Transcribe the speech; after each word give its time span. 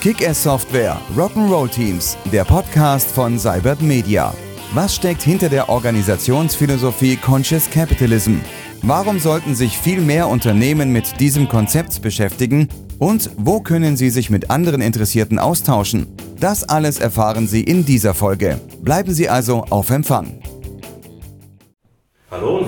Kick-Ass 0.00 0.44
Software 0.44 1.00
Rock'n'Roll 1.16 1.68
Teams, 1.68 2.16
der 2.32 2.44
Podcast 2.44 3.10
von 3.10 3.36
Cybert 3.36 3.82
Media. 3.82 4.32
Was 4.74 4.94
steckt 4.94 5.22
hinter 5.22 5.48
der 5.48 5.68
Organisationsphilosophie 5.68 7.16
Conscious 7.16 7.68
Capitalism? 7.68 8.36
Warum 8.82 9.18
sollten 9.18 9.56
sich 9.56 9.76
viel 9.76 10.00
mehr 10.00 10.28
Unternehmen 10.28 10.92
mit 10.92 11.18
diesem 11.18 11.48
Konzept 11.48 12.00
beschäftigen? 12.00 12.68
Und 13.00 13.30
wo 13.36 13.58
können 13.58 13.96
sie 13.96 14.10
sich 14.10 14.30
mit 14.30 14.50
anderen 14.50 14.82
Interessierten 14.82 15.40
austauschen? 15.40 16.06
Das 16.38 16.62
alles 16.62 17.00
erfahren 17.00 17.48
Sie 17.48 17.64
in 17.64 17.84
dieser 17.84 18.14
Folge. 18.14 18.60
Bleiben 18.82 19.12
Sie 19.12 19.28
also 19.28 19.64
auf 19.68 19.90
Empfang. 19.90 20.40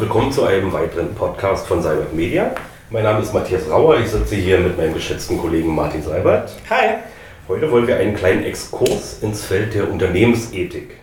Und 0.01 0.07
willkommen 0.07 0.32
zu 0.32 0.45
einem 0.45 0.73
weiteren 0.73 1.14
Podcast 1.14 1.67
von 1.67 1.82
Cybert 1.82 2.14
Media. 2.14 2.54
Mein 2.89 3.03
Name 3.03 3.21
ist 3.21 3.35
Matthias 3.35 3.68
Rauer, 3.68 4.00
ich 4.00 4.09
sitze 4.09 4.35
hier 4.35 4.59
mit 4.59 4.79
meinem 4.79 4.95
geschätzten 4.95 5.36
Kollegen 5.36 5.75
Martin 5.75 6.03
Seibert. 6.03 6.57
Hi! 6.71 7.00
Heute 7.49 7.71
wollen 7.71 7.86
wir 7.86 7.99
einen 7.99 8.14
kleinen 8.14 8.43
Exkurs 8.45 9.18
ins 9.23 9.45
Feld 9.45 9.75
der 9.75 9.90
Unternehmensethik. 9.90 10.96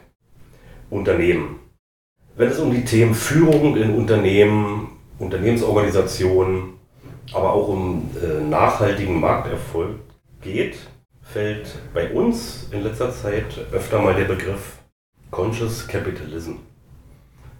Unternehmen. 0.90 1.60
Wenn 2.38 2.50
es 2.50 2.58
um 2.58 2.72
die 2.72 2.84
Themen 2.86 3.14
Führung 3.14 3.78
in 3.78 3.94
Unternehmen, 3.94 4.90
Unternehmensorganisationen, 5.20 6.74
aber 7.34 7.54
auch 7.54 7.68
um 7.68 8.10
äh, 8.20 8.42
nachhaltigen 8.50 9.20
Markterfolg 9.20 10.00
geht, 10.42 10.80
fällt 11.22 11.68
bei 11.94 12.12
uns 12.12 12.68
in 12.72 12.82
letzter 12.82 13.12
Zeit 13.12 13.64
öfter 13.72 14.00
mal 14.00 14.16
der 14.16 14.26
Begriff 14.26 14.80
Conscious 15.30 15.88
Capitalism. 15.88 16.54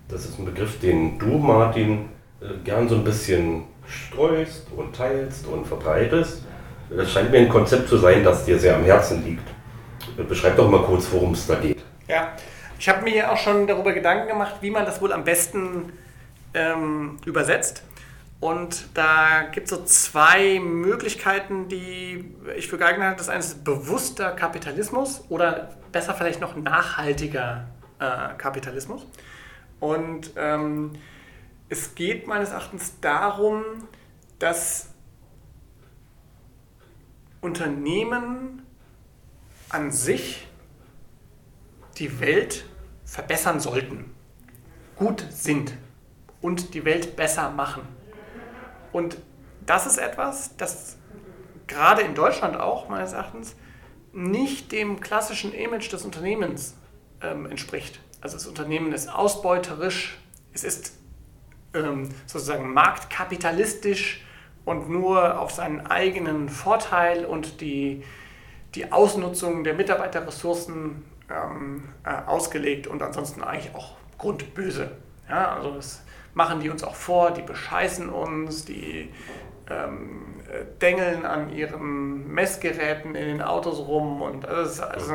Das 0.10 0.24
ist 0.24 0.40
ein 0.40 0.46
Begriff, 0.46 0.80
den 0.80 1.20
du, 1.20 1.38
Martin, 1.38 2.10
äh, 2.40 2.46
gern 2.64 2.88
so 2.88 2.96
ein 2.96 3.04
bisschen 3.04 3.64
streust 3.86 4.68
und 4.76 4.96
teilst 4.96 5.46
und 5.48 5.68
verbreitest. 5.68 6.44
Das 6.90 7.12
scheint 7.12 7.32
mir 7.32 7.40
ein 7.40 7.50
Konzept 7.50 7.90
zu 7.90 7.98
sein, 7.98 8.24
das 8.24 8.46
dir 8.46 8.58
sehr 8.58 8.76
am 8.76 8.86
Herzen 8.86 9.24
liegt. 9.26 9.44
Beschreib 10.30 10.56
doch 10.56 10.70
mal 10.70 10.82
kurz, 10.84 11.08
worum 11.12 11.34
es 11.34 11.46
da 11.46 11.56
geht. 11.56 11.84
Ja, 12.08 12.34
ich 12.80 12.88
habe 12.88 13.04
mir 13.04 13.32
auch 13.32 13.38
schon 13.38 13.68
darüber 13.68 13.92
Gedanken 13.92 14.30
gemacht, 14.30 14.56
wie 14.62 14.72
man 14.72 14.86
das 14.86 15.02
wohl 15.02 15.12
am 15.12 15.26
besten 15.26 15.92
ähm, 16.54 17.18
übersetzt. 17.26 17.84
Und 18.40 18.86
da 18.94 19.44
gibt 19.52 19.70
es 19.70 19.78
so 19.78 19.84
zwei 19.84 20.60
Möglichkeiten, 20.60 21.68
die 21.68 22.34
ich 22.56 22.68
für 22.68 22.78
geeignet 22.78 23.04
halte. 23.04 23.18
Das 23.18 23.30
eine 23.30 23.40
ist 23.40 23.64
bewusster 23.64 24.32
Kapitalismus 24.32 25.26
oder 25.30 25.76
besser 25.92 26.14
vielleicht 26.14 26.40
noch 26.40 26.56
nachhaltiger 26.56 27.68
äh, 28.00 28.38
Kapitalismus. 28.38 29.06
Und 29.80 30.32
ähm, 30.36 30.94
es 31.70 31.96
geht 31.96 32.28
meines 32.28 32.50
Erachtens 32.50 33.00
darum, 33.00 33.64
dass 34.40 34.90
Unternehmen 37.42 38.64
an 39.70 39.92
sich 39.92 40.48
die 41.98 42.20
Welt 42.20 42.66
verbessern 43.06 43.60
sollten, 43.60 44.14
gut 44.96 45.26
sind 45.30 45.74
und 46.42 46.74
die 46.74 46.86
Welt 46.86 47.16
besser 47.16 47.50
machen. 47.52 47.84
Und 48.92 49.18
das 49.66 49.86
ist 49.86 49.98
etwas, 49.98 50.56
das 50.58 50.98
gerade 51.68 52.02
in 52.02 52.16
Deutschland 52.16 52.58
auch 52.58 52.90
meines 52.90 53.14
Erachtens 53.14 53.56
nicht 54.14 54.72
dem 54.72 55.00
klassischen 55.00 55.54
Image 55.54 55.92
des 55.92 56.04
Unternehmens 56.04 56.76
ähm, 57.22 57.46
entspricht. 57.46 58.00
Also 58.22 58.38
das 58.38 58.48
Unternehmen 58.48 58.94
ist 58.94 59.14
ausbeuterisch, 59.14 60.18
es 60.54 60.64
ist 60.64 60.94
ähm, 61.74 62.10
sozusagen 62.26 62.74
marktkapitalistisch, 62.74 64.24
und 64.68 64.90
nur 64.90 65.40
auf 65.40 65.52
seinen 65.52 65.88
eigenen 65.88 66.50
Vorteil 66.50 67.24
und 67.24 67.62
die, 67.62 68.04
die 68.76 68.92
Ausnutzung 68.92 69.64
der 69.64 69.74
Mitarbeiterressourcen 69.74 71.06
ähm, 71.30 71.88
äh, 72.04 72.10
ausgelegt 72.26 72.86
und 72.86 73.02
ansonsten 73.02 73.44
eigentlich 73.44 73.74
auch 73.74 73.96
grundböse. 74.18 74.92
Ja, 75.30 75.56
also 75.56 75.72
das 75.72 76.04
machen 76.34 76.60
die 76.60 76.70
uns 76.70 76.84
auch 76.84 76.96
vor, 76.96 77.32
die 77.32 77.44
bescheißen 77.44 78.10
uns, 78.10 78.66
die 78.66 79.10
ähm, 79.70 80.42
dengeln 80.82 81.26
an 81.26 81.50
ihren 81.50 82.28
Messgeräten 82.28 83.16
in 83.16 83.26
den 83.26 83.42
Autos 83.42 83.80
rum 83.80 84.22
und 84.22 84.46
also, 84.46 84.84
also 84.84 85.14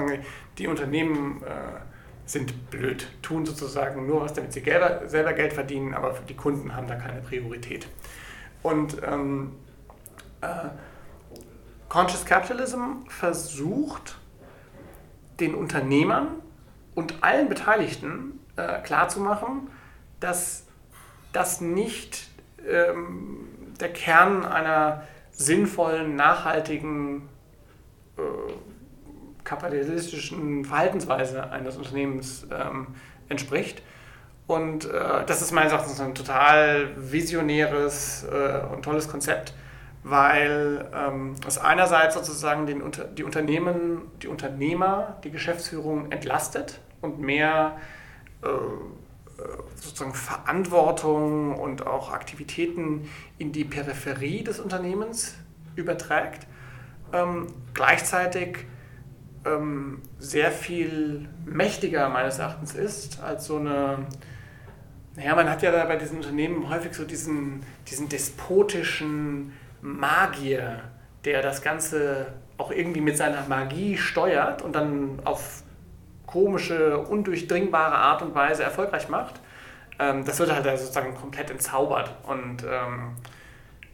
die 0.56 0.66
Unternehmen 0.66 1.42
äh, 1.42 1.91
sind 2.32 2.70
blöd, 2.70 3.06
tun 3.20 3.44
sozusagen 3.44 4.06
nur 4.06 4.22
was, 4.22 4.32
damit 4.32 4.52
sie 4.54 4.60
selber, 4.62 5.32
Geld 5.34 5.52
verdienen, 5.52 5.92
aber 5.92 6.14
die 6.28 6.34
Kunden 6.34 6.74
haben 6.74 6.86
da 6.86 6.96
keine 6.96 7.20
Priorität. 7.20 7.86
Und 8.62 8.96
ähm, 9.04 9.52
äh, 10.40 10.46
Conscious 11.88 12.24
Capitalism 12.24 13.06
versucht, 13.08 14.16
den 15.40 15.54
Unternehmern 15.54 16.28
und 16.94 17.22
allen 17.22 17.48
Beteiligten 17.48 18.40
äh, 18.56 18.80
klarzumachen, 18.80 19.68
dass 20.20 20.64
das 21.32 21.60
nicht 21.60 22.30
ähm, 22.66 23.46
der 23.78 23.92
Kern 23.92 24.44
einer 24.44 25.02
sinnvollen, 25.32 26.16
nachhaltigen, 26.16 27.28
äh, 28.16 28.22
kapitalistischen 29.44 30.64
Verhaltensweise 30.64 31.50
eines 31.50 31.76
Unternehmens 31.76 32.46
ähm, 32.50 32.88
entspricht, 33.28 33.82
und 34.46 34.84
äh, 34.84 35.24
das 35.26 35.40
ist 35.40 35.52
meines 35.52 35.72
Erachtens 35.72 36.00
ein 36.00 36.14
total 36.14 36.90
visionäres 36.96 38.26
äh, 38.30 38.60
und 38.74 38.82
tolles 38.82 39.08
Konzept, 39.08 39.54
weil 40.02 40.86
ähm, 40.94 41.36
es 41.46 41.58
einerseits 41.58 42.14
sozusagen 42.14 42.66
den, 42.66 42.82
die 43.16 43.24
Unternehmen, 43.24 44.02
die 44.20 44.28
Unternehmer, 44.28 45.16
die 45.24 45.30
Geschäftsführung 45.30 46.10
entlastet 46.10 46.80
und 47.00 47.20
mehr 47.20 47.78
äh, 48.42 48.48
sozusagen 49.76 50.14
Verantwortung 50.14 51.56
und 51.58 51.86
auch 51.86 52.12
Aktivitäten 52.12 53.08
in 53.38 53.52
die 53.52 53.64
Peripherie 53.64 54.44
des 54.44 54.60
Unternehmens 54.60 55.34
überträgt. 55.76 56.46
Ähm, 57.12 57.46
gleichzeitig 57.74 58.66
ähm, 59.44 60.02
sehr 60.18 60.50
viel 60.50 61.28
mächtiger 61.44 62.08
meines 62.08 62.38
Erachtens 62.38 62.74
ist 62.74 63.20
als 63.22 63.46
so 63.46 63.56
eine 63.56 64.06
naja, 65.14 65.34
man 65.34 65.50
hat 65.50 65.62
ja 65.62 65.70
da 65.70 65.84
bei 65.84 65.96
diesen 65.96 66.18
Unternehmen 66.18 66.70
häufig 66.70 66.94
so 66.94 67.04
diesen, 67.04 67.62
diesen 67.88 68.08
despotischen 68.08 69.52
Magier, 69.82 70.80
der 71.24 71.42
das 71.42 71.60
Ganze 71.60 72.32
auch 72.56 72.70
irgendwie 72.70 73.00
mit 73.00 73.16
seiner 73.16 73.46
Magie 73.46 73.98
steuert 73.98 74.62
und 74.62 74.74
dann 74.74 75.20
auf 75.24 75.64
komische, 76.26 76.98
undurchdringbare 76.98 77.94
Art 77.94 78.22
und 78.22 78.34
Weise 78.34 78.62
erfolgreich 78.62 79.08
macht. 79.08 79.40
Ähm, 79.98 80.24
das 80.24 80.38
wird 80.38 80.50
halt 80.50 80.64
sozusagen 80.78 81.14
komplett 81.14 81.50
entzaubert 81.50 82.14
und 82.22 82.64
ähm, 82.64 83.16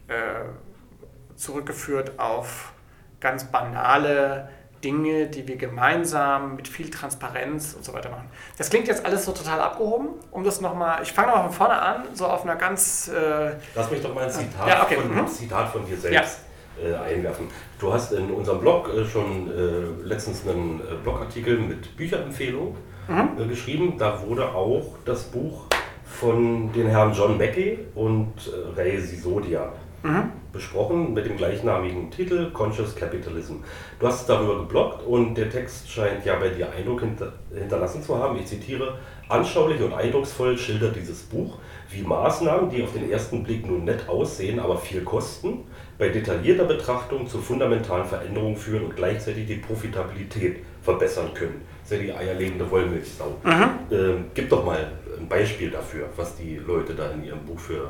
äh, 0.07 1.35
zurückgeführt 1.35 2.17
auf 2.17 2.71
ganz 3.19 3.43
banale 3.45 4.49
Dinge, 4.83 5.27
die 5.27 5.47
wir 5.47 5.57
gemeinsam 5.57 6.55
mit 6.55 6.67
viel 6.67 6.89
Transparenz 6.89 7.73
und 7.73 7.83
so 7.83 7.93
weiter 7.93 8.09
machen. 8.09 8.29
Das 8.57 8.69
klingt 8.69 8.87
jetzt 8.87 9.05
alles 9.05 9.25
so 9.25 9.31
total 9.31 9.59
abgehoben, 9.59 10.09
um 10.31 10.43
das 10.43 10.61
nochmal, 10.61 11.01
ich 11.03 11.11
fange 11.11 11.29
nochmal 11.29 11.45
von 11.45 11.53
vorne 11.53 11.81
an, 11.81 12.03
so 12.13 12.25
auf 12.25 12.43
einer 12.43 12.55
ganz... 12.55 13.09
Äh, 13.09 13.55
Lass 13.75 13.91
mich 13.91 14.01
doch 14.01 14.13
mal 14.13 14.25
ein 14.25 14.31
Zitat, 14.31 14.67
ja, 14.67 14.83
okay. 14.83 14.95
von, 14.95 15.15
mhm. 15.15 15.27
Zitat 15.27 15.69
von 15.69 15.85
dir 15.85 15.97
selbst 15.97 16.39
ja. 16.81 16.89
äh, 16.89 17.13
einwerfen. 17.13 17.47
Du 17.79 17.93
hast 17.93 18.11
in 18.11 18.31
unserem 18.31 18.59
Blog 18.59 18.89
äh, 18.93 19.05
schon 19.05 19.49
äh, 19.49 20.03
letztens 20.03 20.47
einen 20.47 20.79
äh, 20.79 20.95
Blogartikel 21.03 21.59
mit 21.59 21.95
Bücherempfehlung 21.97 22.75
mhm. 23.07 23.29
Äh, 23.37 23.47
geschrieben. 23.47 23.97
Da 23.97 24.21
wurde 24.25 24.53
auch 24.53 24.97
das 25.05 25.23
Buch 25.23 25.65
von 26.05 26.71
den 26.73 26.87
Herren 26.87 27.13
John 27.13 27.37
Mackey 27.37 27.79
und 27.95 28.33
Ray 28.75 28.99
Sisodia 28.99 29.71
mhm. 30.03 30.31
besprochen 30.51 31.13
mit 31.13 31.25
dem 31.25 31.37
gleichnamigen 31.37 32.11
Titel 32.11 32.51
Conscious 32.51 32.95
Capitalism. 32.95 33.55
Du 33.99 34.07
hast 34.07 34.27
darüber 34.27 34.59
geblockt 34.59 35.05
und 35.05 35.35
der 35.35 35.49
Text 35.49 35.89
scheint 35.89 36.25
ja 36.25 36.35
bei 36.35 36.49
dir 36.49 36.71
Eindruck 36.71 37.01
hinter, 37.01 37.33
hinterlassen 37.53 38.03
zu 38.03 38.17
haben. 38.17 38.37
Ich 38.37 38.45
zitiere, 38.45 38.97
anschaulich 39.27 39.81
und 39.81 39.93
eindrucksvoll 39.93 40.57
schildert 40.57 40.95
dieses 40.95 41.23
Buch, 41.23 41.57
wie 41.89 42.01
Maßnahmen, 42.01 42.69
die 42.69 42.83
auf 42.83 42.93
den 42.93 43.11
ersten 43.11 43.43
Blick 43.43 43.65
nun 43.65 43.85
nett 43.85 44.07
aussehen, 44.07 44.59
aber 44.59 44.77
viel 44.77 45.03
kosten, 45.03 45.65
bei 45.97 46.09
detaillierter 46.09 46.65
Betrachtung 46.65 47.27
zu 47.27 47.39
fundamentalen 47.39 48.05
Veränderungen 48.05 48.55
führen 48.55 48.85
und 48.85 48.95
gleichzeitig 48.95 49.47
die 49.47 49.55
Profitabilität 49.55 50.57
verbessern 50.81 51.33
können. 51.33 51.61
Das 51.81 51.91
ist 51.91 51.97
ja 51.97 52.03
die 52.03 52.13
eierlegende 52.13 52.69
Wollmilchsau. 52.69 53.35
Mhm. 53.43 53.69
Ähm, 53.91 54.25
gib 54.33 54.49
doch 54.49 54.65
mal 54.65 54.91
ein 55.19 55.27
Beispiel 55.27 55.69
dafür, 55.71 56.07
was 56.15 56.35
die 56.35 56.55
Leute 56.55 56.93
da 56.93 57.11
in 57.11 57.23
ihrem 57.23 57.39
Buch 57.39 57.59
für 57.59 57.89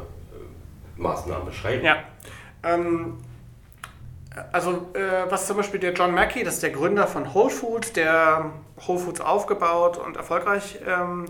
Maßnahmen 0.99 1.45
beschreiben. 1.45 1.83
Ja. 1.83 1.97
Ähm, 2.63 3.17
also 4.51 4.89
äh, 4.93 5.29
was 5.29 5.47
zum 5.47 5.57
Beispiel 5.57 5.79
der 5.79 5.93
John 5.93 6.13
Mackey, 6.13 6.43
das 6.43 6.55
ist 6.55 6.63
der 6.63 6.69
Gründer 6.71 7.07
von 7.07 7.33
Whole 7.33 7.49
Foods, 7.49 7.93
der 7.93 8.51
Whole 8.87 8.99
Foods 8.99 9.21
aufgebaut 9.21 9.97
und 9.97 10.17
erfolgreich 10.17 10.79
ähm, 10.85 11.25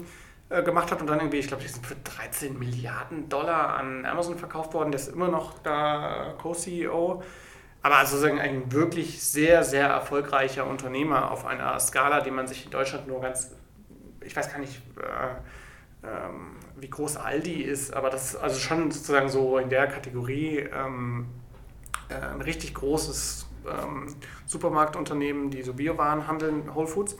äh, 0.49 0.63
gemacht 0.63 0.91
hat 0.91 0.99
und 1.01 1.07
dann 1.07 1.19
irgendwie, 1.19 1.37
ich 1.37 1.47
glaube, 1.47 1.63
die 1.63 1.69
sind 1.69 1.85
für 1.85 1.95
13 1.95 2.57
Milliarden 2.59 3.29
Dollar 3.29 3.77
an 3.77 4.05
Amazon 4.05 4.37
verkauft 4.37 4.73
worden. 4.73 4.91
Der 4.91 4.99
ist 4.99 5.07
immer 5.07 5.29
noch 5.29 5.59
da 5.59 6.33
Co-CEO. 6.41 7.23
Aber 7.81 7.95
also 7.95 8.17
sozusagen 8.17 8.41
ein 8.41 8.71
wirklich 8.73 9.23
sehr, 9.23 9.63
sehr 9.63 9.87
erfolgreicher 9.87 10.67
Unternehmer 10.67 11.31
auf 11.31 11.45
einer 11.45 11.79
Skala, 11.79 12.19
die 12.19 12.31
man 12.31 12.45
sich 12.45 12.65
in 12.65 12.71
Deutschland 12.71 13.07
nur 13.07 13.21
ganz, 13.21 13.51
ich 14.21 14.35
weiß 14.35 14.51
gar 14.51 14.59
nicht, 14.59 14.81
äh, 14.97 16.07
ähm, 16.07 16.57
wie 16.81 16.89
groß 16.89 17.17
Aldi 17.17 17.61
ist, 17.61 17.93
aber 17.93 18.09
das 18.09 18.33
ist 18.33 18.35
also 18.35 18.59
schon 18.59 18.91
sozusagen 18.91 19.29
so 19.29 19.57
in 19.57 19.69
der 19.69 19.87
Kategorie 19.87 20.59
ähm, 20.59 21.27
äh, 22.09 22.13
ein 22.13 22.41
richtig 22.41 22.73
großes 22.73 23.47
ähm, 23.65 24.07
Supermarktunternehmen, 24.45 25.49
die 25.49 25.61
so 25.61 25.73
Biowaren 25.73 26.27
handeln, 26.27 26.73
Whole 26.73 26.87
Foods. 26.87 27.17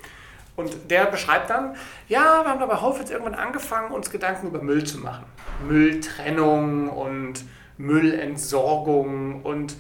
Und 0.56 0.92
der 0.92 1.06
beschreibt 1.06 1.50
dann, 1.50 1.76
ja, 2.10 2.44
wir 2.44 2.50
haben 2.50 2.60
da 2.60 2.66
bei 2.66 2.82
Whole 2.82 2.94
Foods 2.96 3.12
irgendwann 3.12 3.36
angefangen, 3.36 3.92
uns 3.92 4.10
Gedanken 4.10 4.48
über 4.48 4.62
Müll 4.62 4.84
zu 4.84 4.98
machen. 5.00 5.26
Mülltrennung 5.68 6.90
und 6.90 7.46
Müllentsorgung 7.78 9.42
und 9.44 9.76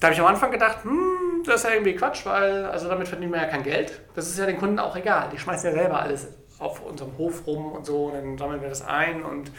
da 0.00 0.08
habe 0.08 0.14
ich 0.14 0.20
am 0.20 0.26
Anfang 0.26 0.50
gedacht, 0.50 0.84
hm, 0.84 1.44
das 1.46 1.56
ist 1.56 1.64
ja 1.64 1.70
irgendwie 1.70 1.94
Quatsch, 1.94 2.26
weil 2.26 2.66
also 2.66 2.88
damit 2.88 3.08
verdienen 3.08 3.32
wir 3.32 3.40
ja 3.40 3.46
kein 3.46 3.62
Geld. 3.62 4.02
Das 4.14 4.28
ist 4.28 4.38
ja 4.38 4.44
den 4.44 4.58
Kunden 4.58 4.78
auch 4.78 4.96
egal. 4.96 5.30
Die 5.32 5.38
schmeißen 5.38 5.70
ja 5.70 5.74
selber 5.74 6.00
alles 6.00 6.28
auf 6.64 6.84
unserem 6.84 7.16
Hof 7.18 7.46
rum 7.46 7.72
und 7.72 7.86
so, 7.86 8.10
dann 8.10 8.38
sammeln 8.38 8.60
wir 8.60 8.68
das 8.68 8.82
ein 8.82 9.22
und 9.22 9.50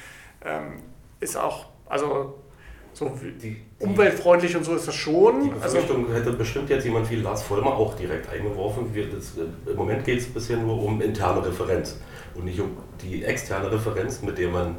ähm, 0.43 0.81
ist 1.19 1.37
auch, 1.37 1.67
also 1.87 2.35
so 2.93 3.11
die, 3.41 3.57
umweltfreundlich 3.79 4.55
und 4.55 4.63
so 4.63 4.73
ist 4.73 4.87
das 4.87 4.95
schon. 4.95 5.43
Die 5.43 5.51
also 5.61 5.75
Befürchtung 5.75 6.05
also, 6.05 6.15
hätte 6.15 6.33
bestimmt 6.33 6.69
jetzt 6.69 6.85
jemand 6.85 7.09
wie 7.11 7.17
Lars 7.17 7.43
Vollmer 7.43 7.75
auch 7.75 7.95
direkt 7.95 8.31
eingeworfen. 8.31 8.93
Wir, 8.93 9.09
das, 9.09 9.37
äh, 9.37 9.69
Im 9.69 9.75
Moment 9.75 10.05
geht 10.05 10.19
es 10.19 10.27
bisher 10.27 10.57
nur 10.57 10.81
um 10.81 11.01
interne 11.01 11.45
Referenz 11.45 11.97
und 12.35 12.45
nicht 12.45 12.59
um 12.59 12.77
die 13.01 13.25
externe 13.25 13.71
Referenz, 13.71 14.21
mit 14.21 14.37
der 14.37 14.49
man 14.49 14.77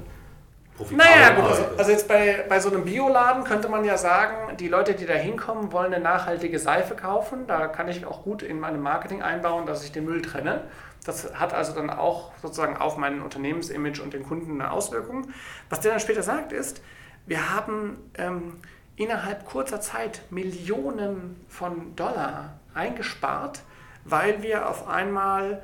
naja, 0.90 1.30
gut, 1.30 1.44
also, 1.44 1.64
also, 1.78 1.90
jetzt 1.90 2.06
bei, 2.06 2.44
bei 2.48 2.60
so 2.60 2.68
einem 2.68 2.84
Bioladen 2.84 3.44
könnte 3.44 3.68
man 3.70 3.82
ja 3.84 3.96
sagen, 3.96 4.58
die 4.58 4.68
Leute, 4.68 4.92
die 4.92 5.06
da 5.06 5.14
hinkommen, 5.14 5.72
wollen 5.72 5.94
eine 5.94 6.04
nachhaltige 6.04 6.58
Seife 6.58 6.94
kaufen. 6.94 7.46
Da 7.46 7.68
kann 7.68 7.88
ich 7.88 8.04
auch 8.04 8.22
gut 8.22 8.42
in 8.42 8.60
meinem 8.60 8.82
Marketing 8.82 9.22
einbauen, 9.22 9.64
dass 9.64 9.84
ich 9.84 9.92
den 9.92 10.04
Müll 10.04 10.20
trenne. 10.20 10.64
Das 11.06 11.32
hat 11.34 11.54
also 11.54 11.72
dann 11.72 11.88
auch 11.88 12.32
sozusagen 12.42 12.76
auf 12.76 12.96
mein 12.96 13.22
Unternehmensimage 13.22 14.02
und 14.02 14.12
den 14.12 14.24
Kunden 14.24 14.60
eine 14.60 14.72
Auswirkung. 14.72 15.28
Was 15.70 15.80
der 15.80 15.92
dann 15.92 16.00
später 16.00 16.24
sagt, 16.24 16.52
ist, 16.52 16.82
wir 17.26 17.54
haben 17.54 17.96
ähm, 18.18 18.54
innerhalb 18.96 19.44
kurzer 19.44 19.80
Zeit 19.80 20.22
Millionen 20.30 21.44
von 21.48 21.94
Dollar 21.94 22.58
eingespart, 22.74 23.62
weil 24.04 24.42
wir 24.42 24.68
auf 24.68 24.88
einmal 24.88 25.62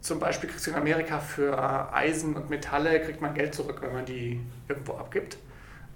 zum 0.00 0.20
Beispiel 0.20 0.48
kriegst 0.48 0.68
du 0.68 0.70
in 0.70 0.76
Amerika 0.76 1.18
für 1.18 1.92
Eisen 1.92 2.36
und 2.36 2.48
Metalle 2.48 3.00
kriegt 3.00 3.20
man 3.20 3.34
Geld 3.34 3.56
zurück, 3.56 3.78
wenn 3.82 3.92
man 3.92 4.04
die 4.04 4.40
irgendwo 4.68 4.94
abgibt. 4.94 5.36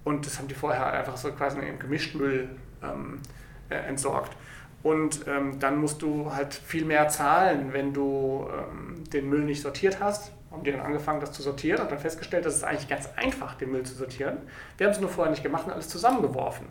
Und 0.03 0.27
das 0.27 0.39
haben 0.39 0.49
die 0.49 0.55
vorher 0.55 0.93
einfach 0.93 1.17
so 1.17 1.31
quasi 1.31 1.61
im 1.61 1.79
Gemischtmüll 1.79 2.49
ähm, 2.83 3.21
äh, 3.69 3.77
entsorgt. 3.77 4.37
Und 4.83 5.27
ähm, 5.27 5.59
dann 5.61 5.79
musst 5.79 6.01
du 6.01 6.33
halt 6.33 6.55
viel 6.55 6.85
mehr 6.85 7.09
zahlen, 7.09 7.73
wenn 7.73 7.93
du 7.93 8.49
ähm, 8.51 9.05
den 9.11 9.29
Müll 9.29 9.45
nicht 9.45 9.61
sortiert 9.61 10.01
hast. 10.01 10.33
Haben 10.51 10.65
die 10.65 10.73
dann 10.73 10.81
angefangen, 10.81 11.21
das 11.21 11.33
zu 11.33 11.43
sortieren 11.43 11.81
und 11.81 11.91
dann 11.91 11.99
festgestellt, 11.99 12.47
dass 12.47 12.57
es 12.57 12.65
eigentlich 12.65 12.89
ganz 12.89 13.09
einfach, 13.17 13.55
den 13.55 13.71
Müll 13.71 13.85
zu 13.85 13.95
sortieren. 13.95 14.39
Wir 14.79 14.87
haben 14.87 14.93
es 14.93 15.01
nur 15.01 15.11
vorher 15.11 15.31
nicht 15.31 15.43
gemacht 15.43 15.67
und 15.67 15.73
alles 15.73 15.89
zusammengeworfen. 15.89 16.67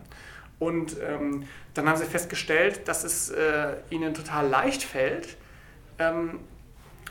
Und 0.58 0.96
ähm, 1.00 1.44
dann 1.72 1.88
haben 1.88 1.96
sie 1.96 2.04
festgestellt, 2.04 2.86
dass 2.86 3.04
es 3.04 3.30
äh, 3.30 3.76
ihnen 3.88 4.12
total 4.12 4.48
leicht 4.48 4.82
fällt, 4.82 5.36
ähm, 5.98 6.40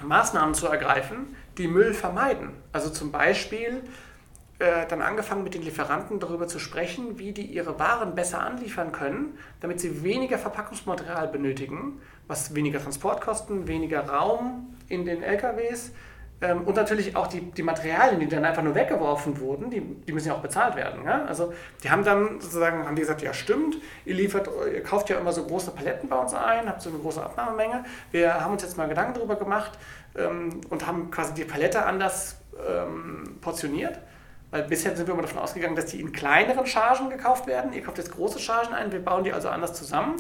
Maßnahmen 0.04 0.54
zu 0.54 0.68
ergreifen, 0.68 1.36
die 1.57 1.68
Müll 1.68 1.94
vermeiden. 1.94 2.52
Also 2.72 2.90
zum 2.90 3.12
Beispiel 3.12 3.81
äh, 4.60 4.86
dann 4.88 5.02
angefangen 5.02 5.44
mit 5.44 5.54
den 5.54 5.62
Lieferanten 5.62 6.20
darüber 6.20 6.48
zu 6.48 6.60
sprechen, 6.60 7.18
wie 7.18 7.32
die 7.32 7.46
ihre 7.46 7.80
Waren 7.80 8.16
besser 8.16 8.42
anliefern 8.42 8.92
können, 8.92 9.38
damit 9.62 9.80
sie 9.80 10.04
weniger 10.04 10.38
Verpackungsmaterial 10.38 11.28
benötigen, 11.30 12.02
was 12.28 12.54
weniger 12.56 12.82
Transportkosten, 12.82 13.68
weniger 13.68 14.08
Raum 14.08 14.76
in 14.88 15.06
den 15.06 15.24
LKWs 15.24 15.92
ähm, 16.42 16.62
und 16.62 16.76
natürlich 16.76 17.16
auch 17.16 17.28
die, 17.28 17.42
die 17.42 17.64
Materialien, 17.64 18.20
die 18.20 18.28
dann 18.28 18.46
einfach 18.46 18.64
nur 18.64 18.76
weggeworfen 18.76 19.40
wurden, 19.40 19.70
die, 19.70 19.82
die 19.82 20.12
müssen 20.14 20.30
ja 20.30 20.36
auch 20.36 20.42
bezahlt 20.42 20.76
werden. 20.76 21.04
Ja? 21.04 21.26
Also 21.26 21.54
die 21.84 21.90
haben 21.90 22.04
dann 22.04 22.40
sozusagen 22.40 22.86
haben 22.86 22.96
die 22.96 23.02
gesagt, 23.02 23.22
ja 23.22 23.34
stimmt, 23.34 23.78
ihr 24.06 24.16
liefert, 24.16 24.50
ihr 24.74 24.84
kauft 24.84 25.10
ja 25.10 25.18
immer 25.18 25.34
so 25.34 25.44
große 25.46 25.72
Paletten 25.72 26.08
bei 26.08 26.18
uns 26.18 26.34
ein, 26.34 26.68
habt 26.68 26.82
so 26.82 26.90
eine 26.90 27.00
große 27.00 27.22
Abnahmemenge. 27.22 27.84
Wir 28.12 28.42
haben 28.42 28.54
uns 28.54 28.64
jetzt 28.64 28.78
mal 28.78 28.88
Gedanken 28.88 29.16
darüber 29.16 29.36
gemacht 29.36 29.78
ähm, 30.18 30.62
und 30.70 30.88
haben 30.88 31.12
quasi 31.12 31.34
die 31.34 31.44
Palette 31.44 31.86
anders 31.86 32.38
ähm, 32.68 33.38
portioniert. 33.42 34.00
Weil 34.51 34.63
bisher 34.63 34.96
sind 34.96 35.07
wir 35.07 35.13
immer 35.13 35.24
davon 35.24 35.40
ausgegangen, 35.40 35.75
dass 35.75 35.88
die 35.88 36.01
in 36.01 36.12
kleineren 36.12 36.66
Chargen 36.66 37.10
gekauft 37.10 37.46
werden. 37.48 37.72
Ihr 37.74 37.84
kauft 37.84 37.98
jetzt 37.98 38.12
große 38.12 38.40
Chargen 38.40 38.74
ein, 38.74 38.92
wir 38.92 39.04
bauen 39.04 39.24
die 39.24 39.31
also 39.31 39.50
anders 39.50 39.74
zusammen. 39.74 40.16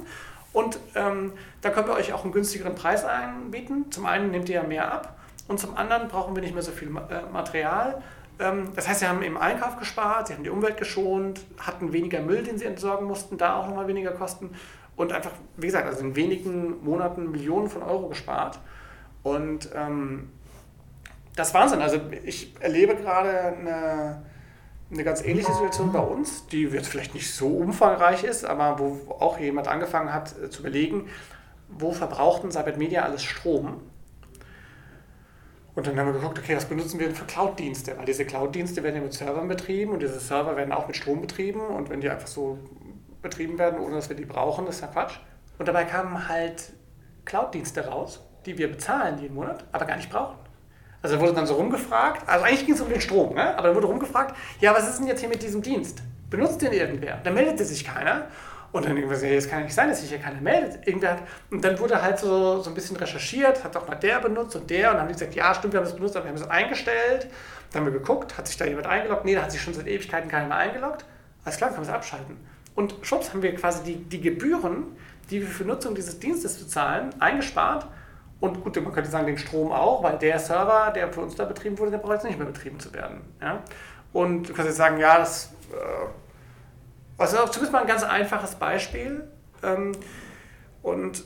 Und 0.53 0.79
ähm, 0.95 1.33
da 1.61 1.69
können 1.69 1.87
wir 1.87 1.95
euch 1.95 2.13
auch 2.13 2.23
einen 2.23 2.33
günstigeren 2.33 2.75
Preis 2.75 3.05
anbieten. 3.05 3.91
Zum 3.91 4.05
einen 4.05 4.31
nehmt 4.31 4.49
ihr 4.49 4.55
ja 4.55 4.63
mehr 4.63 4.91
ab 4.91 5.19
und 5.47 5.59
zum 5.59 5.75
anderen 5.75 6.07
brauchen 6.07 6.35
wir 6.35 6.41
nicht 6.41 6.53
mehr 6.53 6.63
so 6.63 6.71
viel 6.71 6.89
äh, 6.89 7.31
Material. 7.31 8.01
Ähm, 8.39 8.69
das 8.75 8.87
heißt, 8.87 9.01
sie 9.01 9.07
haben 9.07 9.21
im 9.21 9.37
Einkauf 9.37 9.77
gespart, 9.77 10.27
sie 10.27 10.33
haben 10.33 10.43
die 10.43 10.49
Umwelt 10.49 10.77
geschont, 10.77 11.41
hatten 11.59 11.91
weniger 11.91 12.21
Müll, 12.21 12.43
den 12.43 12.57
sie 12.57 12.65
entsorgen 12.65 13.07
mussten, 13.07 13.37
da 13.37 13.55
auch 13.55 13.67
nochmal 13.67 13.87
weniger 13.87 14.11
Kosten 14.11 14.51
und 14.95 15.11
einfach, 15.11 15.31
wie 15.57 15.67
gesagt, 15.67 15.87
also 15.87 16.01
in 16.01 16.15
wenigen 16.15 16.83
Monaten 16.83 17.31
Millionen 17.31 17.69
von 17.69 17.83
Euro 17.83 18.09
gespart. 18.09 18.59
Und 19.23 19.69
ähm, 19.75 20.31
das 21.39 21.49
ist 21.49 21.53
Wahnsinn. 21.53 21.81
Also 21.81 22.01
ich 22.25 22.53
erlebe 22.59 22.95
gerade 22.95 23.29
eine, 23.29 24.21
eine 24.91 25.03
ganz 25.05 25.23
ähnliche 25.23 25.53
Situation 25.53 25.93
bei 25.93 25.99
uns, 25.99 26.47
die 26.47 26.63
jetzt 26.63 26.89
vielleicht 26.89 27.13
nicht 27.13 27.33
so 27.33 27.47
umfangreich 27.47 28.25
ist, 28.25 28.43
aber 28.43 28.77
wo 28.77 29.11
auch 29.13 29.39
jemand 29.39 29.69
angefangen 29.69 30.13
hat 30.13 30.37
äh, 30.37 30.49
zu 30.49 30.59
überlegen, 30.59 31.07
wo 31.69 31.93
verbraucht 31.93 32.43
denn 32.43 32.51
Cyber 32.51 32.75
Media 32.75 33.03
alles 33.03 33.23
Strom? 33.23 33.81
Und 35.75 35.87
dann 35.87 35.97
haben 35.97 36.07
wir 36.07 36.13
geguckt, 36.13 36.39
okay, 36.39 36.57
was 36.57 36.65
benutzen 36.65 36.99
wir 36.99 37.07
denn 37.07 37.15
für 37.15 37.25
Cloud-Dienste? 37.25 37.97
Weil 37.97 38.05
diese 38.05 38.25
Cloud-Dienste 38.25 38.83
werden 38.83 38.97
ja 38.97 39.01
mit 39.01 39.13
Servern 39.13 39.47
betrieben 39.47 39.93
und 39.93 40.01
diese 40.01 40.19
Server 40.19 40.57
werden 40.57 40.73
auch 40.73 40.87
mit 40.87 40.97
Strom 40.97 41.21
betrieben. 41.21 41.61
Und 41.61 41.89
wenn 41.89 42.01
die 42.01 42.09
einfach 42.09 42.27
so 42.27 42.57
betrieben 43.21 43.57
werden, 43.57 43.79
ohne 43.79 43.95
dass 43.95 44.09
wir 44.09 44.17
die 44.17 44.25
brauchen, 44.25 44.67
ist 44.67 44.81
ja 44.81 44.87
Quatsch. 44.87 45.19
Und 45.57 45.69
dabei 45.69 45.85
kamen 45.85 46.27
halt 46.27 46.73
Cloud-Dienste 47.23 47.87
raus, 47.87 48.25
die 48.45 48.57
wir 48.57 48.69
bezahlen 48.69 49.19
jeden 49.19 49.35
Monat, 49.35 49.63
aber 49.71 49.85
gar 49.85 49.95
nicht 49.95 50.09
brauchen. 50.09 50.48
Also 51.01 51.15
da 51.15 51.21
wurde 51.21 51.33
dann 51.33 51.47
so 51.47 51.53
rumgefragt, 51.55 52.27
also 52.27 52.45
eigentlich 52.45 52.65
ging 52.65 52.75
es 52.75 52.81
um 52.81 52.89
den 52.89 52.99
Strom, 52.99 53.35
ne? 53.35 53.57
aber 53.57 53.69
da 53.69 53.75
wurde 53.75 53.87
rumgefragt, 53.87 54.35
ja, 54.59 54.73
was 54.75 54.89
ist 54.89 54.99
denn 54.99 55.07
jetzt 55.07 55.21
hier 55.21 55.29
mit 55.29 55.41
diesem 55.41 55.61
Dienst? 55.61 56.01
Benutzt 56.29 56.61
den 56.61 56.73
irgendwer? 56.73 57.19
Da 57.23 57.31
meldete 57.31 57.63
sich 57.63 57.85
keiner. 57.85 58.27
Und 58.71 58.85
dann 58.85 58.95
irgendwas, 58.95 59.23
ja, 59.23 59.29
jetzt 59.29 59.49
kann 59.49 59.59
ja 59.59 59.65
nicht 59.65 59.73
sein, 59.73 59.89
dass 59.89 60.01
sich 60.01 60.09
hier 60.09 60.19
keiner 60.19 60.39
meldet. 60.41 60.85
Irgendwer 60.87 61.13
hat, 61.13 61.23
und 61.49 61.63
dann 61.63 61.79
wurde 61.79 62.01
halt 62.01 62.19
so, 62.19 62.61
so 62.61 62.69
ein 62.69 62.75
bisschen 62.75 62.97
recherchiert, 62.97 63.63
hat 63.63 63.75
auch 63.75 63.87
mal 63.87 63.95
der 63.95 64.19
benutzt 64.19 64.55
und 64.55 64.69
der. 64.69 64.89
Und 64.89 64.93
dann 64.93 65.01
haben 65.01 65.07
die 65.07 65.13
gesagt, 65.13 65.33
ja, 65.33 65.55
stimmt, 65.55 65.73
wir 65.73 65.79
haben 65.79 65.85
das 65.85 65.95
benutzt, 65.95 66.15
aber 66.15 66.25
wir 66.25 66.29
haben 66.29 66.37
es 66.37 66.47
eingestellt. 66.47 67.27
Dann 67.71 67.81
haben 67.81 67.91
wir 67.91 67.99
geguckt, 67.99 68.37
hat 68.37 68.47
sich 68.47 68.57
da 68.57 68.65
jemand 68.65 68.85
eingeloggt? 68.85 69.25
Nee, 69.25 69.33
da 69.33 69.41
hat 69.41 69.51
sich 69.51 69.61
schon 69.61 69.73
seit 69.73 69.87
Ewigkeiten 69.87 70.29
keiner 70.29 70.47
mehr 70.47 70.57
eingeloggt. 70.57 71.03
Alles 71.45 71.57
klar, 71.57 71.71
können 71.71 71.81
wir 71.81 71.89
es 71.89 71.95
abschalten. 71.95 72.37
Und 72.75 72.95
schwupps 73.01 73.33
haben 73.33 73.41
wir 73.41 73.55
quasi 73.55 73.83
die, 73.83 73.95
die 73.95 74.21
Gebühren, 74.21 74.95
die 75.31 75.41
wir 75.41 75.47
für 75.47 75.63
Nutzung 75.63 75.95
dieses 75.95 76.19
Dienstes 76.19 76.57
bezahlen, 76.57 77.09
eingespart. 77.19 77.87
Und 78.39 78.63
gut, 78.63 78.81
man 78.81 78.93
könnte 78.93 79.09
sagen, 79.09 79.27
den 79.27 79.37
Strom 79.37 79.71
auch, 79.71 80.01
weil 80.01 80.17
der 80.17 80.39
Server, 80.39 80.91
der 80.91 81.11
für 81.11 81.21
uns 81.21 81.35
da 81.35 81.45
betrieben 81.45 81.77
wurde, 81.77 81.91
der 81.91 81.97
braucht 81.97 82.13
jetzt 82.13 82.23
nicht 82.23 82.37
mehr 82.37 82.47
betrieben 82.47 82.79
zu 82.79 82.93
werden. 82.93 83.21
Ja? 83.41 83.63
Und 84.13 84.49
du 84.49 84.53
kannst 84.53 84.67
jetzt 84.67 84.77
sagen, 84.77 84.97
ja, 84.97 85.17
das... 85.17 85.53
Äh, 85.71 86.07
also 87.17 87.37
zumindest 87.47 87.73
mal 87.73 87.81
ein 87.81 87.87
ganz 87.87 88.03
einfaches 88.03 88.55
Beispiel. 88.55 89.27
Ähm, 89.61 89.91
und 90.81 91.25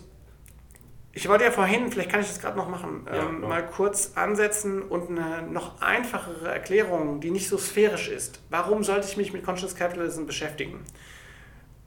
ich 1.15 1.29
wollte 1.29 1.43
ja 1.43 1.51
vorhin, 1.51 1.91
vielleicht 1.91 2.09
kann 2.09 2.21
ich 2.21 2.27
das 2.27 2.41
gerade 2.41 2.57
noch 2.57 2.67
machen, 2.67 3.05
ja, 3.05 3.21
ähm, 3.21 3.41
mal 3.41 3.63
kurz 3.63 4.13
ansetzen 4.15 4.81
und 4.81 5.11
eine 5.11 5.43
noch 5.43 5.79
einfachere 5.79 6.51
Erklärung, 6.51 7.21
die 7.21 7.29
nicht 7.29 7.47
so 7.47 7.59
sphärisch 7.59 8.09
ist. 8.09 8.39
Warum 8.49 8.83
sollte 8.83 9.07
ich 9.07 9.15
mich 9.15 9.31
mit 9.31 9.43
Conscious 9.45 9.75
Capitalism 9.75 10.25
beschäftigen? 10.25 10.83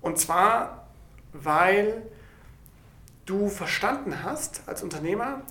Und 0.01 0.21
zwar, 0.21 0.87
weil 1.33 2.03
du 3.27 3.49
verstanden 3.49 4.23
hast 4.25 4.63
als 4.67 4.83
Unternehmer, 4.83 5.43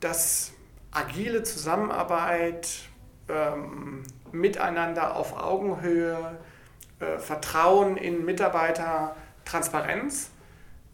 dass 0.00 0.52
agile 0.92 1.42
Zusammenarbeit, 1.42 2.68
ähm, 3.28 4.04
miteinander 4.32 5.16
auf 5.16 5.36
Augenhöhe, 5.36 6.38
äh, 7.00 7.18
Vertrauen 7.18 7.96
in 7.96 8.24
Mitarbeiter, 8.24 9.14
Transparenz, 9.44 10.30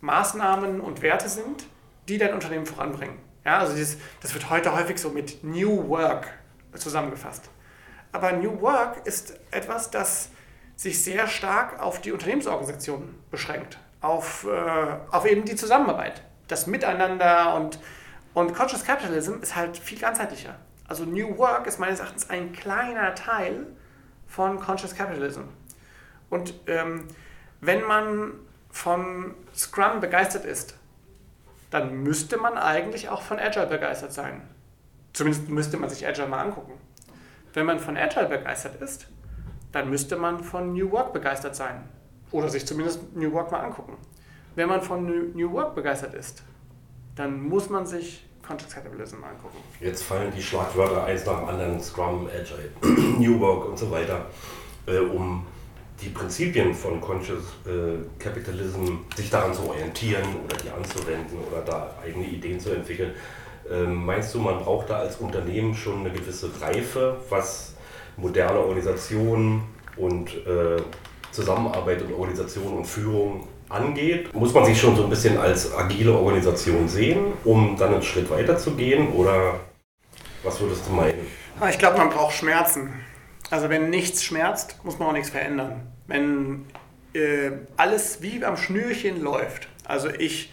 Maßnahmen 0.00 0.80
und 0.80 1.02
Werte 1.02 1.28
sind, 1.28 1.64
die 2.08 2.18
dein 2.18 2.34
Unternehmen 2.34 2.66
voranbringen. 2.66 3.18
Ja, 3.44 3.58
also 3.58 3.74
dieses, 3.74 3.98
das 4.20 4.34
wird 4.34 4.50
heute 4.50 4.74
häufig 4.74 4.98
so 4.98 5.10
mit 5.10 5.44
New 5.44 5.88
Work 5.88 6.28
zusammengefasst. 6.74 7.50
Aber 8.10 8.32
New 8.32 8.60
Work 8.60 9.06
ist 9.06 9.38
etwas, 9.50 9.90
das 9.90 10.30
sich 10.76 11.02
sehr 11.02 11.28
stark 11.28 11.80
auf 11.80 12.00
die 12.00 12.12
Unternehmensorganisation 12.12 13.14
beschränkt, 13.30 13.78
auf, 14.02 14.47
äh, 14.47 14.97
auf 15.11 15.25
eben 15.25 15.44
die 15.44 15.56
Zusammenarbeit, 15.56 16.23
das 16.49 16.66
Miteinander 16.66 17.54
und, 17.54 17.78
und 18.35 18.54
Conscious 18.54 18.85
Capitalism 18.85 19.35
ist 19.40 19.56
halt 19.56 19.78
viel 19.78 19.99
ganzheitlicher. 19.99 20.56
Also 20.87 21.04
New 21.04 21.38
Work 21.38 21.66
ist 21.66 21.78
meines 21.78 22.00
Erachtens 22.00 22.28
ein 22.28 22.52
kleiner 22.52 23.14
Teil 23.14 23.66
von 24.26 24.61
Conscious 24.61 24.94
Capitalism. 24.94 25.42
Und 26.28 26.54
ähm, 26.66 27.06
wenn 27.61 27.82
man 27.85 28.32
von 28.71 29.35
Scrum 29.54 30.00
begeistert 30.00 30.44
ist, 30.44 30.76
dann 31.71 32.02
müsste 32.02 32.37
man 32.37 32.59
eigentlich 32.59 33.09
auch 33.09 33.23
von 33.23 33.38
Agile 33.38 33.66
begeistert 33.66 34.12
sein. 34.12 34.42
Zumindest 35.12 35.49
müsste 35.49 35.76
man 35.76 35.88
sich 35.88 36.06
Agile 36.06 36.26
mal 36.26 36.40
angucken. 36.40 36.73
Wenn 37.54 37.66
man 37.66 37.78
von 37.78 37.97
Agile 37.97 38.28
begeistert 38.28 38.80
ist, 38.82 39.06
dann 39.73 39.88
müsste 39.88 40.16
man 40.16 40.42
von 40.42 40.73
New 40.73 40.90
Work 40.90 41.12
begeistert 41.12 41.54
sein. 41.54 41.88
Oder 42.32 42.48
sich 42.48 42.66
zumindest 42.66 43.14
New 43.14 43.32
Work 43.32 43.52
mal 43.52 43.60
angucken. 43.60 43.96
Wenn 44.54 44.68
man 44.68 44.82
von 44.82 45.32
New 45.34 45.52
Work 45.52 45.74
begeistert 45.74 46.14
ist, 46.14 46.42
dann 47.14 47.40
muss 47.42 47.70
man 47.70 47.86
sich 47.86 48.26
Conscious 48.46 48.74
Capitalism 48.74 49.16
angucken. 49.16 49.58
Jetzt 49.80 50.02
fallen 50.02 50.32
die 50.36 50.42
Schlagwörter 50.42 51.04
eins 51.04 51.24
nach 51.24 51.38
dem 51.38 51.48
anderen, 51.48 51.80
Scrum, 51.80 52.26
Agile, 52.26 52.70
New 53.18 53.38
Work 53.40 53.68
und 53.68 53.78
so 53.78 53.90
weiter, 53.90 54.26
äh, 54.86 54.98
um 54.98 55.46
die 56.00 56.08
Prinzipien 56.08 56.74
von 56.74 57.00
Conscious 57.00 57.44
äh, 57.64 57.98
Capitalism 58.18 58.96
sich 59.14 59.30
daran 59.30 59.54
zu 59.54 59.68
orientieren 59.68 60.24
oder 60.44 60.56
die 60.56 60.70
anzuwenden 60.70 61.38
oder 61.50 61.62
da 61.62 61.94
eigene 62.04 62.26
Ideen 62.26 62.58
zu 62.58 62.70
entwickeln. 62.70 63.12
Ähm, 63.70 64.04
meinst 64.04 64.34
du, 64.34 64.40
man 64.40 64.58
braucht 64.58 64.90
da 64.90 64.98
als 64.98 65.16
Unternehmen 65.18 65.74
schon 65.74 66.00
eine 66.00 66.10
gewisse 66.10 66.50
Reife, 66.60 67.18
was 67.30 67.74
moderne 68.16 68.58
Organisationen 68.58 69.62
und 69.96 70.34
äh, 70.46 70.82
Zusammenarbeit 71.32 72.02
und 72.02 72.12
Organisation 72.12 72.72
und 72.76 72.84
Führung 72.84 73.48
angeht? 73.68 74.32
Muss 74.34 74.54
man 74.54 74.64
sich 74.64 74.80
schon 74.80 74.94
so 74.94 75.04
ein 75.04 75.10
bisschen 75.10 75.38
als 75.38 75.74
agile 75.74 76.12
Organisation 76.12 76.88
sehen, 76.88 77.32
um 77.44 77.76
dann 77.76 77.94
einen 77.94 78.02
Schritt 78.02 78.30
weiter 78.30 78.56
zu 78.56 78.72
gehen? 78.72 79.12
Oder 79.12 79.60
was 80.42 80.60
würdest 80.60 80.82
du 80.88 80.92
meinen? 80.92 81.26
Ah, 81.58 81.68
ich 81.68 81.78
glaube, 81.78 81.98
man 81.98 82.10
braucht 82.10 82.34
Schmerzen. 82.34 82.92
Also 83.50 83.68
wenn 83.68 83.90
nichts 83.90 84.24
schmerzt, 84.24 84.76
muss 84.84 84.98
man 84.98 85.08
auch 85.08 85.12
nichts 85.12 85.30
verändern. 85.30 85.86
Wenn 86.06 86.66
äh, 87.14 87.50
alles 87.76 88.22
wie 88.22 88.44
am 88.44 88.56
Schnürchen 88.56 89.20
läuft, 89.20 89.68
also 89.86 90.08
ich 90.08 90.52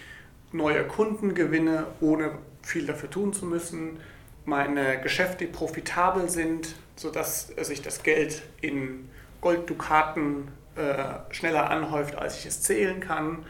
neue 0.51 0.83
Kunden 0.85 1.33
gewinne, 1.33 1.87
ohne 2.01 2.31
viel 2.61 2.85
dafür 2.85 3.09
tun 3.09 3.33
zu 3.33 3.45
müssen, 3.45 3.99
meine 4.45 4.99
Geschäfte 5.01 5.45
profitabel 5.45 6.29
sind, 6.29 6.75
sodass 6.95 7.47
sich 7.47 7.81
das 7.81 8.03
Geld 8.03 8.41
in 8.61 9.09
Golddukaten 9.41 10.49
äh, 10.79 11.33
schneller 11.33 11.69
anhäuft, 11.69 12.15
als 12.15 12.37
ich 12.39 12.45
es 12.45 12.61
zählen 12.61 12.99
kann 12.99 13.45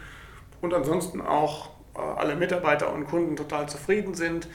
und 0.60 0.74
ansonsten 0.74 1.20
auch 1.20 1.70
äh, 1.94 2.00
alle 2.00 2.34
Mitarbeiter 2.34 2.92
und 2.92 3.06
Kunden 3.06 3.36
total 3.36 3.68
zufrieden 3.68 4.14
sind, 4.14 4.48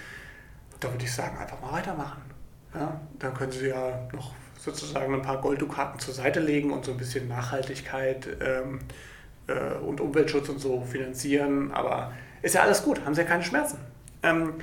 da 0.80 0.92
würde 0.92 1.06
ich 1.06 1.14
sagen, 1.14 1.38
einfach 1.38 1.62
mal 1.62 1.72
weitermachen. 1.72 2.22
Ja, 2.74 3.00
dann 3.20 3.34
können 3.34 3.52
Sie 3.52 3.68
ja 3.68 4.08
noch 4.12 4.34
sozusagen 4.58 5.14
ein 5.14 5.22
paar 5.22 5.40
Golddukaten 5.40 6.00
zur 6.00 6.14
Seite 6.14 6.40
legen 6.40 6.72
und 6.72 6.84
so 6.84 6.92
ein 6.92 6.98
bisschen 6.98 7.28
Nachhaltigkeit 7.28 8.28
ähm, 8.42 8.80
äh, 9.48 9.76
und 9.76 10.02
Umweltschutz 10.02 10.50
und 10.50 10.60
so 10.60 10.82
finanzieren. 10.82 11.72
Aber 11.72 12.12
ist 12.42 12.56
ja 12.56 12.62
alles 12.62 12.84
gut, 12.84 13.06
haben 13.06 13.16
Sie 13.16 13.22
ja 13.22 13.28
keine 13.28 13.44
Schmerzen. 13.44 13.80
Ähm, 14.24 14.56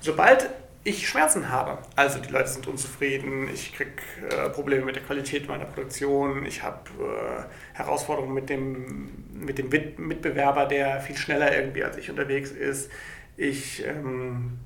sobald 0.00 0.50
ich 0.84 1.08
Schmerzen 1.08 1.50
habe, 1.50 1.78
also 1.96 2.18
die 2.18 2.30
Leute 2.30 2.48
sind 2.48 2.66
unzufrieden, 2.66 3.48
ich 3.52 3.74
kriege 3.74 3.90
äh, 4.30 4.48
Probleme 4.48 4.84
mit 4.86 4.96
der 4.96 5.02
Qualität 5.02 5.48
meiner 5.48 5.64
Produktion, 5.64 6.46
ich 6.46 6.62
habe 6.62 6.88
äh, 6.98 7.76
Herausforderungen 7.76 8.32
mit 8.32 8.48
dem, 8.48 9.10
mit 9.32 9.58
dem 9.58 9.68
Mitbewerber, 9.68 10.66
der 10.66 11.00
viel 11.00 11.16
schneller 11.16 11.54
irgendwie 11.54 11.84
als 11.84 11.96
ich 11.96 12.10
unterwegs 12.10 12.50
ist, 12.50 12.90
ich 13.36 13.84
ähm, 13.84 14.58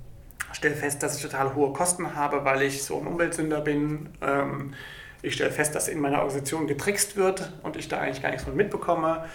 stelle 0.53 0.75
fest, 0.75 1.03
dass 1.03 1.17
ich 1.17 1.23
total 1.23 1.55
hohe 1.55 1.73
Kosten 1.73 2.15
habe, 2.15 2.45
weil 2.45 2.63
ich 2.63 2.83
so 2.83 2.99
ein 2.99 3.07
Umweltsünder 3.07 3.61
bin. 3.61 4.09
Ähm, 4.21 4.75
ich 5.23 5.35
stelle 5.35 5.51
fest, 5.51 5.75
dass 5.75 5.89
in 5.89 6.01
meiner 6.01 6.19
Organisation 6.19 6.67
getrickst 6.67 7.17
wird 7.17 7.53
und 7.63 7.77
ich 7.77 7.89
da 7.89 8.01
eigentlich 8.01 8.23
gar 8.23 8.31
nichts 8.31 8.45
von 8.45 8.57
mitbekomme. 8.57 9.27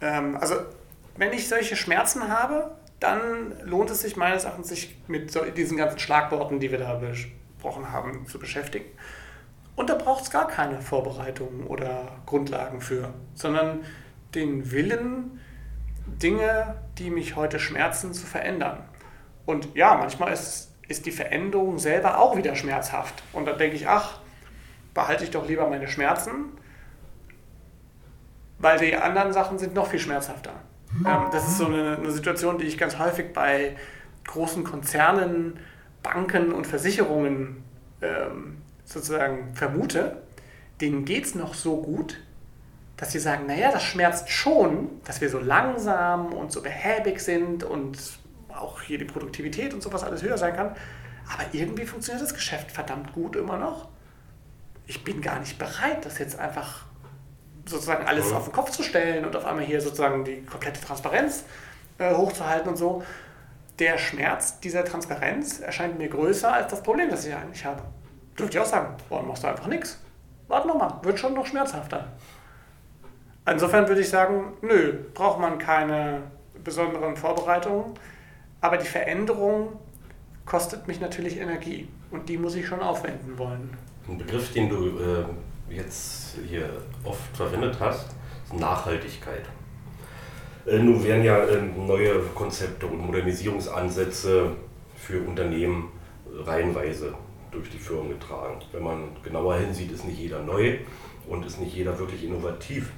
Ähm, 0.00 0.36
also 0.36 0.56
wenn 1.16 1.32
ich 1.32 1.48
solche 1.48 1.76
Schmerzen 1.76 2.28
habe, 2.28 2.72
dann 3.00 3.54
lohnt 3.62 3.90
es 3.90 4.00
sich 4.00 4.16
meines 4.16 4.44
Erachtens, 4.44 4.68
sich 4.68 4.96
mit 5.06 5.30
so 5.30 5.44
diesen 5.44 5.76
ganzen 5.76 5.98
Schlagworten, 5.98 6.60
die 6.60 6.70
wir 6.70 6.78
da 6.78 6.94
besprochen 6.94 7.92
haben, 7.92 8.26
zu 8.26 8.38
beschäftigen. 8.38 8.86
Und 9.74 9.90
da 9.90 9.94
braucht 9.94 10.24
es 10.24 10.30
gar 10.30 10.48
keine 10.48 10.80
Vorbereitungen 10.80 11.66
oder 11.66 12.08
Grundlagen 12.24 12.80
für, 12.80 13.12
sondern 13.34 13.80
den 14.34 14.70
Willen, 14.70 15.40
Dinge, 16.06 16.76
die 16.98 17.10
mich 17.10 17.36
heute 17.36 17.58
schmerzen, 17.58 18.14
zu 18.14 18.26
verändern. 18.26 18.82
Und 19.44 19.74
ja, 19.74 19.94
manchmal 19.94 20.32
ist, 20.32 20.72
ist 20.88 21.04
die 21.04 21.10
Veränderung 21.10 21.78
selber 21.78 22.18
auch 22.18 22.36
wieder 22.36 22.54
schmerzhaft. 22.54 23.22
Und 23.32 23.46
dann 23.46 23.58
denke 23.58 23.76
ich, 23.76 23.86
ach, 23.86 24.20
behalte 24.94 25.24
ich 25.24 25.30
doch 25.30 25.46
lieber 25.46 25.68
meine 25.68 25.88
Schmerzen, 25.88 26.46
weil 28.58 28.78
die 28.78 28.96
anderen 28.96 29.32
Sachen 29.32 29.58
sind 29.58 29.74
noch 29.74 29.88
viel 29.88 30.00
schmerzhafter. 30.00 30.54
Ähm, 31.04 31.28
das 31.32 31.48
ist 31.48 31.58
so 31.58 31.66
eine, 31.66 31.96
eine, 31.96 32.10
Situation, 32.10 32.58
die 32.58 32.66
ich 32.66 32.78
ganz 32.78 32.98
häufig 32.98 33.32
bei 33.32 33.76
großen 34.24 34.64
Konzernen, 34.64 35.58
Banken 36.02 36.52
und 36.52 36.66
Versicherungen 36.66 37.62
ähm, 38.00 38.58
sozusagen 38.84 39.54
vermute. 39.54 40.22
Denen 40.80 41.04
geht 41.04 41.24
es 41.24 41.34
noch 41.34 41.54
so 41.54 41.82
gut, 41.82 42.18
dass 42.96 43.12
sie 43.12 43.18
sagen, 43.18 43.46
naja, 43.46 43.72
das 43.72 43.82
schmerzt 43.82 44.30
schon, 44.30 44.88
dass 45.04 45.20
wir 45.20 45.28
so 45.28 45.38
langsam 45.38 46.32
und 46.32 46.52
so 46.52 46.62
behäbig 46.62 47.20
sind 47.20 47.64
und 47.64 47.98
auch 48.48 48.80
hier 48.80 48.98
die 48.98 49.04
Produktivität 49.04 49.74
und 49.74 49.82
sowas 49.82 50.02
alles 50.02 50.22
höher 50.22 50.38
sein 50.38 50.54
kann. 50.54 50.74
Aber 51.32 51.42
irgendwie 51.52 51.84
funktioniert 51.84 52.22
das 52.22 52.34
Geschäft 52.34 52.70
verdammt 52.70 53.12
gut 53.12 53.36
immer 53.36 53.58
noch. 53.58 53.88
Ich 54.86 55.02
bin 55.02 55.20
gar 55.20 55.40
nicht 55.40 55.58
bereit, 55.58 56.04
das 56.04 56.18
jetzt 56.18 56.38
einfach 56.38 56.86
sozusagen 57.68 58.06
alles 58.06 58.32
auf 58.32 58.44
den 58.44 58.52
Kopf 58.52 58.70
zu 58.70 58.82
stellen 58.82 59.24
und 59.24 59.34
auf 59.34 59.44
einmal 59.44 59.64
hier 59.64 59.80
sozusagen 59.80 60.24
die 60.24 60.44
komplette 60.44 60.80
Transparenz 60.80 61.44
äh, 61.98 62.14
hochzuhalten 62.14 62.68
und 62.68 62.76
so. 62.76 63.02
Der 63.78 63.98
Schmerz 63.98 64.60
dieser 64.60 64.84
Transparenz 64.84 65.60
erscheint 65.60 65.98
mir 65.98 66.08
größer 66.08 66.52
als 66.52 66.70
das 66.70 66.82
Problem, 66.82 67.10
das 67.10 67.26
ich 67.26 67.34
eigentlich 67.34 67.64
habe. 67.64 67.82
Dürfte 68.38 68.56
ich 68.56 68.62
auch 68.62 68.68
sagen, 68.68 68.94
warum 69.08 69.28
machst 69.28 69.42
du 69.42 69.48
einfach 69.48 69.66
nichts? 69.66 70.00
Warte 70.48 70.68
nochmal, 70.68 70.94
wird 71.02 71.18
schon 71.18 71.34
noch 71.34 71.46
schmerzhafter. 71.46 72.12
Insofern 73.48 73.88
würde 73.88 74.00
ich 74.00 74.08
sagen, 74.08 74.54
nö, 74.62 74.94
braucht 75.14 75.40
man 75.40 75.58
keine 75.58 76.22
besonderen 76.64 77.16
Vorbereitungen. 77.16 77.94
Aber 78.60 78.76
die 78.76 78.86
Veränderung 78.86 79.78
kostet 80.44 80.88
mich 80.88 81.00
natürlich 81.00 81.38
Energie 81.38 81.88
und 82.10 82.28
die 82.28 82.38
muss 82.38 82.54
ich 82.54 82.66
schon 82.66 82.80
aufwenden 82.80 83.38
wollen. 83.38 83.70
Ein 84.08 84.18
Begriff, 84.18 84.52
den 84.52 84.68
du 84.68 84.98
äh, 84.98 85.24
jetzt 85.70 86.36
hier 86.48 86.68
oft 87.04 87.36
verwendet 87.36 87.76
hast, 87.80 88.14
ist 88.44 88.58
Nachhaltigkeit. 88.58 89.44
Äh, 90.66 90.78
nun 90.78 91.02
werden 91.04 91.24
ja 91.24 91.44
äh, 91.44 91.62
neue 91.62 92.20
Konzepte 92.34 92.86
und 92.86 92.98
Modernisierungsansätze 92.98 94.50
für 94.96 95.20
Unternehmen 95.20 95.90
reihenweise 96.44 97.14
durch 97.50 97.70
die 97.70 97.78
Firmen 97.78 98.10
getragen. 98.10 98.58
Wenn 98.72 98.82
man 98.82 98.98
genauer 99.22 99.56
hinsieht, 99.56 99.92
ist 99.92 100.04
nicht 100.04 100.18
jeder 100.18 100.42
neu 100.42 100.78
und 101.28 101.46
ist 101.46 101.60
nicht 101.60 101.74
jeder 101.74 101.98
wirklich 101.98 102.24
innovativ. 102.24 102.90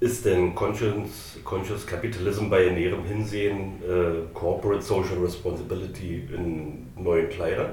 Ist 0.00 0.24
denn 0.24 0.54
Conscious, 0.54 1.40
Conscious 1.42 1.84
Capitalism 1.84 2.48
bei 2.48 2.70
näherem 2.70 3.04
Hinsehen 3.04 3.82
äh, 3.82 4.32
Corporate 4.32 4.80
Social 4.80 5.18
Responsibility 5.18 6.28
in 6.32 6.86
neuen 6.96 7.28
Kleidern? 7.28 7.70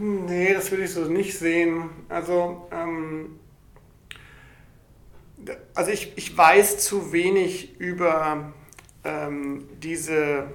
Nee, 0.00 0.54
das 0.54 0.70
würde 0.70 0.84
ich 0.84 0.92
so 0.92 1.04
nicht 1.04 1.38
sehen. 1.38 1.90
Also, 2.08 2.68
ähm, 2.70 3.38
also 5.74 5.90
ich, 5.90 6.12
ich 6.16 6.36
weiß 6.36 6.78
zu 6.78 7.12
wenig 7.12 7.80
über 7.80 8.52
ähm, 9.04 9.68
diese 9.80 10.48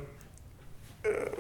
äh, 1.03 1.31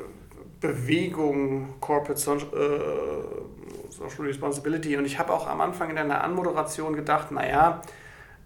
Bewegung 0.59 1.79
Corporate 1.79 2.19
Social, 2.19 2.47
äh, 2.53 3.91
Social 3.91 4.25
Responsibility. 4.25 4.95
Und 4.97 5.05
ich 5.05 5.19
habe 5.19 5.33
auch 5.33 5.47
am 5.47 5.61
Anfang 5.61 5.89
in 5.89 5.97
einer 5.97 6.23
Anmoderation 6.23 6.95
gedacht, 6.95 7.31
naja, 7.31 7.81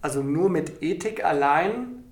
also 0.00 0.22
nur 0.22 0.50
mit 0.50 0.82
Ethik 0.82 1.24
allein 1.24 2.04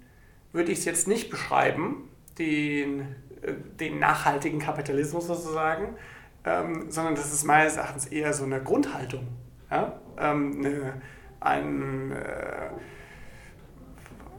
würde 0.52 0.73
ich 0.73 0.78
es 0.78 0.85
jetzt 0.85 1.09
nicht 1.09 1.30
beschreiben, 1.30 2.09
den, 2.38 3.00
äh, 3.42 3.54
den 3.80 3.99
nachhaltigen 3.99 4.59
Kapitalismus 4.59 5.26
sozusagen, 5.26 5.97
ähm, 6.45 6.91
sondern 6.91 7.15
das 7.15 7.33
ist 7.33 7.45
meines 7.45 7.77
Erachtens 7.77 8.07
eher 8.07 8.33
so 8.33 8.45
eine 8.45 8.63
Grundhaltung. 8.63 9.27
Ja? 9.71 9.99
Ähm, 10.19 10.59
eine, 10.59 11.03
ein, 11.41 12.13
äh, 12.13 12.71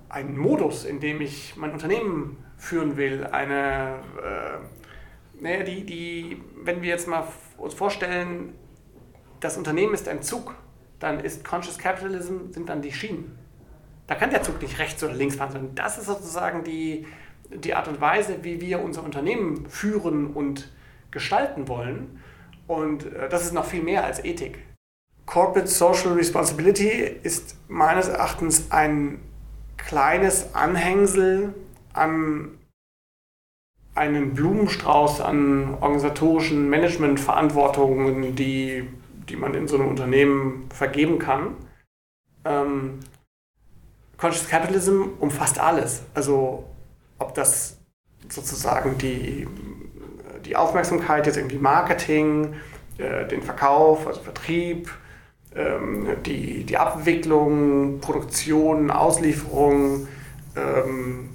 ein 0.09 0.37
Modus, 0.37 0.85
in 0.85 0.99
dem 0.99 1.21
ich 1.21 1.55
mein 1.57 1.71
Unternehmen 1.71 2.37
führen 2.57 2.97
will, 2.97 3.25
eine, 3.25 3.99
äh, 4.23 5.43
naja, 5.43 5.63
die, 5.63 5.85
die, 5.85 6.41
wenn 6.63 6.81
wir 6.81 6.89
jetzt 6.89 7.07
mal 7.07 7.27
uns 7.57 7.73
vorstellen, 7.73 8.53
das 9.39 9.57
Unternehmen 9.57 9.93
ist 9.93 10.07
ein 10.07 10.21
Zug, 10.21 10.55
dann 10.99 11.19
ist 11.19 11.43
Conscious 11.43 11.77
Capitalism, 11.77 12.51
sind 12.51 12.69
dann 12.69 12.81
die 12.81 12.93
Schienen. 12.93 13.37
Da 14.07 14.15
kann 14.15 14.29
der 14.29 14.43
Zug 14.43 14.61
nicht 14.61 14.79
rechts 14.79 15.03
oder 15.03 15.13
links 15.13 15.35
fahren, 15.35 15.51
sondern 15.51 15.75
das 15.75 15.97
ist 15.97 16.05
sozusagen 16.05 16.63
die, 16.63 17.05
die 17.49 17.73
Art 17.73 17.87
und 17.87 17.99
Weise, 17.99 18.43
wie 18.43 18.61
wir 18.61 18.81
unser 18.81 19.03
Unternehmen 19.03 19.67
führen 19.67 20.27
und 20.27 20.71
gestalten 21.15 21.67
wollen. 21.67 22.21
Und 22.67 23.11
äh, 23.11 23.27
das 23.29 23.45
ist 23.45 23.53
noch 23.53 23.65
viel 23.65 23.81
mehr 23.81 24.03
als 24.03 24.23
Ethik. 24.23 24.59
Corporate 25.25 25.67
Social 25.67 26.13
Responsibility 26.13 26.89
ist 27.23 27.57
meines 27.67 28.07
Erachtens 28.07 28.69
ein 28.69 29.19
kleines 29.77 30.53
Anhängsel 30.53 31.55
an 31.93 32.59
einen 33.95 34.33
Blumenstrauß 34.33 35.21
an 35.21 35.75
organisatorischen 35.75 36.69
Managementverantwortungen, 36.69 38.35
die, 38.35 38.87
die 39.29 39.37
man 39.37 39.53
in 39.53 39.69
so 39.69 39.77
einem 39.77 39.87
Unternehmen 39.87 40.69
vergeben 40.69 41.17
kann. 41.17 41.55
Ähm, 42.43 42.99
Conscious 44.17 44.49
Capitalism 44.49 45.03
umfasst 45.19 45.59
alles. 45.59 46.03
Also 46.13 46.65
ob 47.19 47.33
das 47.35 47.77
sozusagen 48.27 48.97
die, 48.97 49.47
die 50.45 50.55
Aufmerksamkeit 50.55 51.25
jetzt 51.25 51.37
irgendwie 51.37 51.57
Marketing, 51.57 52.55
äh, 52.97 53.25
den 53.27 53.41
Verkauf, 53.41 54.07
also 54.07 54.21
Vertrieb, 54.21 54.89
ähm, 55.55 56.07
die, 56.25 56.63
die 56.63 56.77
Abwicklung, 56.77 57.99
Produktion, 57.99 58.91
Auslieferung, 58.91 60.07
ähm, 60.55 61.29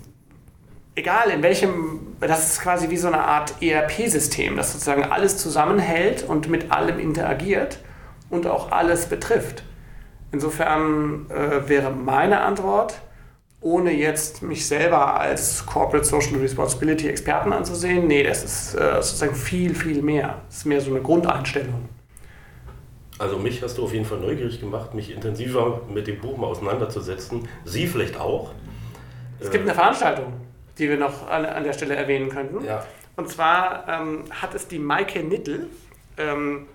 egal 0.94 1.30
in 1.30 1.42
welchem, 1.42 2.16
das 2.20 2.52
ist 2.52 2.60
quasi 2.60 2.90
wie 2.90 2.96
so 2.96 3.08
eine 3.08 3.22
Art 3.24 3.54
ERP-System, 3.62 4.56
das 4.56 4.72
sozusagen 4.72 5.04
alles 5.04 5.38
zusammenhält 5.38 6.22
und 6.22 6.48
mit 6.48 6.70
allem 6.70 6.98
interagiert 6.98 7.78
und 8.28 8.46
auch 8.46 8.70
alles 8.70 9.06
betrifft. 9.06 9.64
Insofern 10.32 11.26
äh, 11.30 11.68
wäre 11.68 11.90
meine 11.90 12.40
Antwort, 12.40 13.00
ohne 13.60 13.92
jetzt 13.92 14.42
mich 14.42 14.66
selber 14.66 15.20
als 15.20 15.66
Corporate 15.66 16.04
Social 16.04 16.36
Responsibility 16.36 17.08
Experten 17.08 17.52
anzusehen, 17.52 18.06
nee, 18.06 18.22
das 18.22 18.42
ist 18.42 18.74
äh, 18.74 18.94
sozusagen 19.02 19.34
viel, 19.34 19.74
viel 19.74 20.02
mehr. 20.02 20.40
Das 20.48 20.58
ist 20.58 20.64
mehr 20.64 20.80
so 20.80 20.90
eine 20.90 21.02
Grundeinstellung. 21.02 21.88
Also 23.18 23.36
mich 23.36 23.62
hast 23.62 23.76
du 23.76 23.84
auf 23.84 23.92
jeden 23.92 24.06
Fall 24.06 24.18
neugierig 24.18 24.60
gemacht, 24.60 24.94
mich 24.94 25.12
intensiver 25.12 25.82
mit 25.92 26.06
dem 26.06 26.18
Buch 26.20 26.38
mal 26.38 26.46
auseinanderzusetzen. 26.46 27.46
Sie 27.66 27.86
vielleicht 27.86 28.18
auch. 28.18 28.52
Es 29.38 29.50
gibt 29.50 29.64
eine 29.64 29.74
Veranstaltung, 29.74 30.32
die 30.78 30.88
wir 30.88 30.96
noch 30.96 31.28
an, 31.28 31.44
an 31.44 31.64
der 31.64 31.74
Stelle 31.74 31.96
erwähnen 31.96 32.30
könnten. 32.30 32.64
Ja. 32.64 32.86
Und 33.16 33.28
zwar 33.28 33.86
ähm, 33.88 34.24
hat 34.30 34.54
es 34.54 34.68
die 34.68 34.78
Maike 34.78 35.22
Nittel, 35.22 35.66
ähm, 36.16 36.66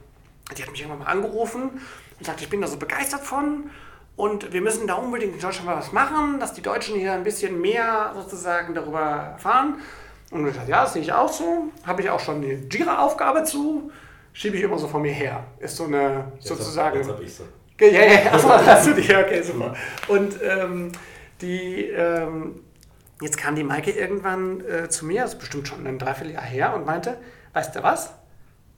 die 0.55 0.61
hat 0.61 0.69
mich 0.69 0.81
irgendwann 0.81 0.99
mal 0.99 1.11
angerufen 1.11 1.71
und 2.19 2.25
sagte, 2.25 2.43
ich 2.43 2.49
bin 2.49 2.61
da 2.61 2.67
so 2.67 2.77
begeistert 2.77 3.21
von 3.21 3.71
und 4.15 4.53
wir 4.53 4.61
müssen 4.61 4.87
da 4.87 4.95
unbedingt 4.95 5.35
in 5.35 5.41
Deutschland 5.41 5.67
mal 5.67 5.77
was 5.77 5.91
machen, 5.91 6.39
dass 6.39 6.53
die 6.53 6.61
Deutschen 6.61 6.95
hier 6.95 7.13
ein 7.13 7.23
bisschen 7.23 7.59
mehr 7.59 8.13
sozusagen 8.15 8.73
darüber 8.73 8.99
erfahren. 9.33 9.81
Und 10.31 10.47
ich 10.47 10.55
dachte, 10.55 10.71
ja, 10.71 10.83
das 10.83 10.93
sehe 10.93 11.01
ich 11.01 11.13
auch 11.13 11.31
so. 11.31 11.69
Habe 11.85 12.01
ich 12.01 12.09
auch 12.09 12.19
schon 12.19 12.37
eine 12.37 12.53
Jira-Aufgabe 12.53 13.43
zu 13.43 13.91
schiebe 14.35 14.57
ich 14.57 14.63
immer 14.63 14.77
so 14.77 14.87
von 14.87 15.01
mir 15.01 15.13
her. 15.13 15.43
Ist 15.59 15.77
so 15.77 15.85
eine 15.85 16.31
Jetzt 16.35 16.47
sozusagen. 16.47 16.99
Hab, 16.99 17.05
jetzt 17.05 17.09
hab 17.09 17.21
ich 17.21 17.33
sie. 17.33 17.43
Ja, 17.79 17.87
ja, 17.87 18.23
ja, 18.23 18.31
achso, 18.31 18.49
hast 18.49 18.87
du 18.87 18.93
die, 18.93 19.15
okay, 19.15 19.41
super. 19.41 19.75
Und 20.07 20.35
ähm, 20.43 20.91
die, 21.41 21.87
ähm, 21.87 22.61
jetzt 23.19 23.37
kam 23.37 23.55
die 23.55 23.63
Maike 23.63 23.91
irgendwann 23.91 24.61
äh, 24.61 24.87
zu 24.87 25.05
mir, 25.05 25.23
das 25.23 25.33
ist 25.33 25.39
bestimmt 25.39 25.67
schon 25.67 25.85
ein 25.85 25.99
Dreivierteljahr 25.99 26.43
her, 26.43 26.73
und 26.73 26.85
meinte, 26.85 27.17
weißt 27.53 27.75
du 27.75 27.83
was, 27.83 28.13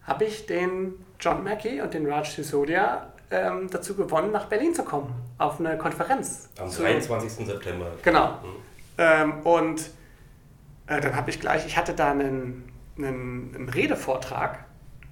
habe 0.03 0.25
ich 0.25 0.47
den 0.47 0.93
John 1.19 1.43
Mackey 1.43 1.81
und 1.81 1.93
den 1.93 2.11
Raj 2.11 2.25
Sisodia 2.25 3.13
ähm, 3.31 3.69
dazu 3.69 3.95
gewonnen, 3.95 4.31
nach 4.31 4.45
Berlin 4.45 4.73
zu 4.73 4.83
kommen, 4.83 5.13
auf 5.37 5.59
eine 5.59 5.77
Konferenz. 5.77 6.49
Am 6.59 6.69
Zu- 6.69 6.81
23. 6.83 7.45
September. 7.45 7.91
Genau. 8.03 8.31
Mhm. 8.31 8.37
Ähm, 8.97 9.33
und 9.43 9.81
äh, 10.87 11.01
dann 11.01 11.15
habe 11.15 11.29
ich 11.29 11.39
gleich, 11.39 11.65
ich 11.65 11.77
hatte 11.77 11.93
da 11.93 12.11
einen, 12.11 12.71
einen, 12.97 13.53
einen 13.55 13.69
Redevortrag 13.69 14.65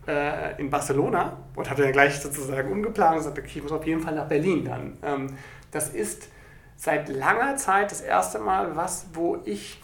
äh, 0.08 0.60
in 0.60 0.70
Barcelona 0.70 1.38
und 1.56 1.70
hatte 1.70 1.84
dann 1.84 1.92
gleich 1.92 2.20
sozusagen 2.20 2.72
umgeplant 2.72 3.14
und 3.14 3.18
gesagt, 3.20 3.38
okay, 3.40 3.52
ich 3.58 3.64
muss 3.64 3.72
auf 3.72 3.86
jeden 3.86 4.02
Fall 4.02 4.16
nach 4.16 4.28
Berlin 4.28 4.66
dann. 4.66 4.98
Ähm, 5.04 5.38
das 5.72 5.90
ist 5.90 6.30
seit 6.78 7.10
langer 7.10 7.58
Zeit 7.58 7.92
das 7.92 8.02
erste 8.02 8.40
Mal 8.40 8.76
was, 8.76 9.08
wo 9.14 9.38
ich 9.46 9.82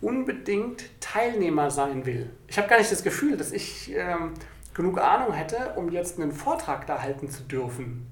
unbedingt 0.00 0.84
Teilnehmer 1.00 1.70
sein 1.70 2.04
will. 2.06 2.30
Ich 2.48 2.58
habe 2.58 2.68
gar 2.68 2.78
nicht 2.78 2.92
das 2.92 3.02
Gefühl, 3.02 3.36
dass 3.36 3.52
ich 3.52 3.92
ähm, 3.94 4.32
genug 4.74 5.00
Ahnung 5.00 5.32
hätte, 5.32 5.72
um 5.76 5.90
jetzt 5.90 6.20
einen 6.20 6.32
Vortrag 6.32 6.86
da 6.86 7.00
halten 7.00 7.30
zu 7.30 7.44
dürfen. 7.44 8.10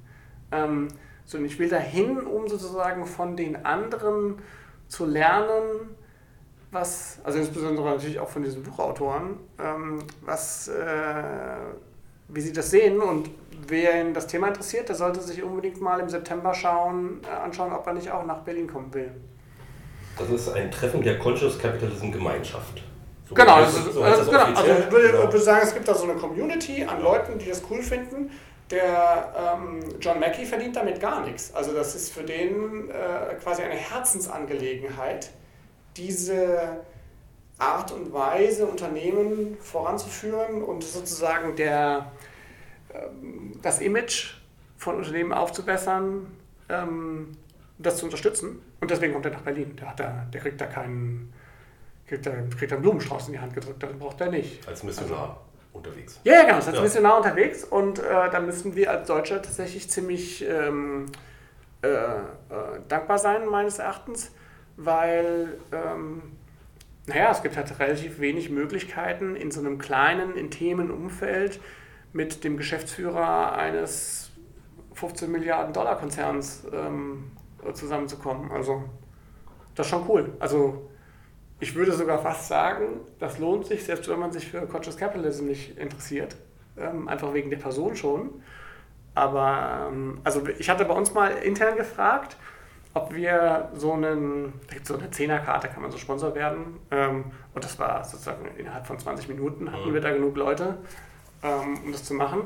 Ähm, 0.51 0.89
sondern 1.25 1.47
ich 1.47 1.59
will 1.59 1.69
dahin, 1.69 2.19
um 2.19 2.49
sozusagen 2.49 3.07
von 3.07 3.37
den 3.37 3.65
anderen 3.65 4.39
zu 4.89 5.07
lernen, 5.07 5.97
was, 6.71 7.19
also 7.25 7.39
insbesondere 7.39 7.91
natürlich 7.91 8.19
auch 8.19 8.29
von 8.29 8.43
diesen 8.43 8.63
Buchautoren, 8.63 9.37
ähm, 9.59 9.99
was, 10.23 10.69
äh, 10.69 11.23
wie 12.29 12.41
sie 12.41 12.53
das 12.53 12.71
sehen 12.71 13.01
und 13.01 13.31
wer 13.67 14.01
ihn 14.01 14.15
das 14.15 14.27
Thema 14.27 14.49
interessiert, 14.49 14.89
der 14.89 14.97
sollte 14.97 15.21
sich 15.21 15.43
unbedingt 15.43 15.81
mal 15.81 16.01
im 16.01 16.09
September 16.09 16.55
schauen, 16.55 17.21
äh, 17.25 17.35
anschauen, 17.35 17.73
ob 17.73 17.87
er 17.87 17.93
nicht 17.93 18.11
auch 18.11 18.25
nach 18.25 18.41
Berlin 18.41 18.67
kommen 18.67 18.93
will. 18.95 19.11
Das 20.19 20.31
ist 20.31 20.49
ein 20.51 20.71
Treffen 20.71 21.03
der 21.03 21.19
Conscious 21.19 21.59
Capitalism 21.59 22.11
Gemeinschaft. 22.11 22.83
So 23.33 23.35
Genau, 23.43 23.55
also, 23.55 23.79
es- 23.89 23.95
so 23.95 24.05
heißt 24.05 24.21
es 24.21 24.27
genau. 24.29 24.39
also 24.45 24.61
ich 24.73 24.91
würde, 24.93 25.09
Genau. 25.09 25.23
würde 25.23 25.41
sagen, 25.41 25.61
es 25.63 25.73
gibt 25.75 25.89
da 25.89 25.95
so 25.95 26.05
eine 26.05 26.15
Community 26.15 26.85
an 26.85 27.01
Leuten, 27.03 27.39
die 27.39 27.49
das 27.49 27.63
cool 27.71 27.83
finden. 27.83 28.31
Der 28.71 29.57
ähm, 29.57 29.81
John 30.01 30.21
Mackey 30.21 30.45
verdient 30.45 30.77
damit 30.77 31.01
gar 31.01 31.25
nichts. 31.25 31.55
Also 31.55 31.73
das 31.73 31.95
ist 31.95 32.13
für 32.13 32.23
den 32.23 32.91
äh, 32.91 33.35
quasi 33.43 33.63
eine 33.63 33.75
Herzensangelegenheit, 33.75 35.31
diese 35.97 36.81
Art 37.59 37.93
und 37.93 38.13
Weise, 38.13 38.67
Unternehmen 38.67 39.57
voranzuführen 39.61 40.63
und 40.63 40.85
sozusagen 40.85 41.55
der, 41.57 42.13
ähm, 42.95 43.53
das 43.63 43.81
Image 43.81 44.35
von 44.79 44.97
Unternehmen 44.97 45.33
aufzubessern, 45.33 46.27
ähm, 46.69 47.33
das 47.79 47.97
zu 47.99 48.05
unterstützen. 48.07 48.63
Und 48.81 48.91
deswegen 48.91 49.13
kommt 49.13 49.27
er 49.27 49.33
nach 49.33 49.43
Berlin. 49.43 49.77
Der, 49.77 49.91
hat 49.91 50.01
da, 50.01 50.27
der 50.33 50.41
kriegt 50.41 50.61
da 50.61 50.67
keinen 50.67 51.33
kriegt 52.13 52.27
er, 52.27 52.43
kriegt 52.59 52.73
er 52.73 52.77
einen 52.77 52.83
Blumenstrauß 52.83 53.29
in 53.29 53.33
die 53.33 53.39
Hand 53.41 53.55
gedrückt, 53.55 53.83
das 53.83 53.93
braucht 53.95 54.21
er 54.21 54.31
nicht. 54.31 54.69
Als 54.69 54.83
Missionar 54.83 55.41
unterwegs. 55.73 56.21
Ja, 56.25 56.35
ja, 56.35 56.43
genau, 56.45 56.59
ist 56.85 56.95
Ja. 56.95 57.01
nah 57.01 57.17
unterwegs 57.17 57.65
und 57.65 58.01
äh, 58.01 58.03
da 58.31 58.39
müssen 58.41 58.77
wir 58.77 58.91
als 58.91 59.09
Deutsche 59.09 59.41
tatsächlich 59.41 59.89
ziemlich 59.89 60.45
ähm, 60.47 61.07
äh, 61.83 61.89
äh, 61.89 62.21
dankbar 62.89 63.19
sein, 63.19 63.47
meines 63.47 63.79
Erachtens, 63.79 64.31
weil, 64.77 65.57
ähm, 65.73 66.23
naja, 67.07 67.31
es 67.31 67.43
gibt 67.43 67.57
halt 67.57 67.79
relativ 67.81 68.21
wenig 68.21 68.51
Möglichkeiten 68.51 69.35
in 69.35 69.51
so 69.51 69.61
einem 69.61 69.79
kleinen, 69.79 70.37
intimen 70.37 70.91
Umfeld 70.91 71.61
mit 72.13 72.45
dem 72.45 72.59
Geschäftsführer 72.59 73.55
eines 73.55 74.31
15 74.93 75.33
Milliarden 75.33 75.73
Dollar 75.73 75.97
Konzerns 75.99 76.65
ähm, 76.75 77.31
zusammenzukommen. 77.73 78.53
Also, 78.53 78.85
das 79.75 79.87
ist 79.87 79.91
schon 79.91 80.05
cool. 80.11 80.35
Also, 80.39 80.91
ich 81.63 81.77
würde 81.77 81.93
sogar 81.93 82.19
fast 82.19 82.49
sagen, 82.49 83.01
das 83.21 83.39
lohnt 83.39 83.67
sich, 83.67 83.85
selbst 83.85 84.09
wenn 84.11 84.19
man 84.19 84.33
sich 84.33 84.49
für 84.51 84.63
Conscious 84.67 84.97
Capitalism 84.97 85.47
nicht 85.47 85.79
interessiert. 85.79 86.35
Ähm, 86.77 87.07
einfach 87.07 87.33
wegen 87.33 87.51
der 87.51 87.59
Person 87.59 87.95
schon. 87.95 88.43
Aber 89.15 89.89
ähm, 89.93 90.21
also 90.25 90.43
ich 90.59 90.69
hatte 90.69 90.85
bei 90.85 90.95
uns 90.95 91.15
mal 91.15 91.29
intern 91.29 91.77
gefragt, 91.77 92.37
ob 92.95 93.15
wir 93.15 93.71
so 93.75 93.93
einen, 93.93 94.53
da 94.67 94.75
gibt 94.75 94.87
so 94.87 94.99
eine 94.99 95.11
Zehnerkarte, 95.13 95.69
kann 95.69 95.83
man 95.83 95.93
so 95.93 95.99
Sponsor 95.99 96.35
werden. 96.35 96.81
Ähm, 96.91 97.27
und 97.55 97.65
das 97.65 97.79
war 97.79 98.03
sozusagen 98.03 98.45
innerhalb 98.59 98.87
von 98.87 98.99
20 98.99 99.29
Minuten 99.29 99.71
hatten 99.71 99.91
Mhm. 99.91 99.95
wir 99.95 100.01
da 100.01 100.11
genug 100.11 100.37
Leute, 100.37 100.79
ähm, 101.45 101.79
um 101.85 101.93
das 101.93 102.03
zu 102.03 102.15
machen. 102.15 102.43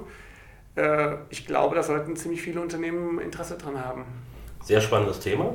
Äh, 0.74 1.16
ich 1.30 1.46
glaube, 1.46 1.74
da 1.74 1.82
sollten 1.82 2.16
ziemlich 2.16 2.42
viele 2.42 2.60
Unternehmen 2.60 3.18
Interesse 3.18 3.56
dran 3.56 3.82
haben. 3.82 4.04
Sehr 4.66 4.80
spannendes 4.80 5.20
Thema. 5.20 5.54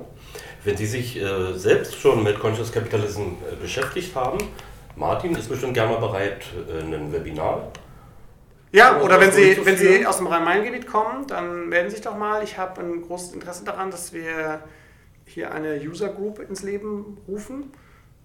Wenn 0.63 0.77
Sie 0.77 0.85
sich 0.85 1.21
äh, 1.21 1.53
selbst 1.57 1.99
schon 1.99 2.23
mit 2.23 2.39
Conscious 2.39 2.71
Capitalism 2.71 3.21
äh, 3.21 3.57
beschäftigt 3.61 4.15
haben, 4.15 4.37
Martin 4.95 5.35
ist 5.35 5.49
bestimmt 5.49 5.73
gerne 5.73 5.91
mal 5.91 5.99
bereit, 5.99 6.45
äh, 6.69 6.79
ein 6.79 7.11
Webinar. 7.11 7.73
Ja, 8.71 9.01
oder 9.01 9.17
das 9.17 9.35
wenn 9.35 9.55
Sie, 9.55 9.65
wenn? 9.65 9.75
Sie 9.75 10.05
aus 10.05 10.15
dem 10.15 10.27
Rhein-Main-Gebiet 10.27 10.87
kommen, 10.87 11.27
dann 11.27 11.67
melden 11.67 11.89
Sie 11.89 11.97
sich 11.97 12.05
doch 12.05 12.15
mal. 12.15 12.41
Ich 12.41 12.57
habe 12.57 12.79
ein 12.79 13.01
großes 13.01 13.33
Interesse 13.33 13.65
daran, 13.65 13.91
dass 13.91 14.13
wir 14.13 14.61
hier 15.25 15.53
eine 15.53 15.75
User 15.81 16.07
Group 16.07 16.39
ins 16.39 16.63
Leben 16.63 17.17
rufen. 17.27 17.73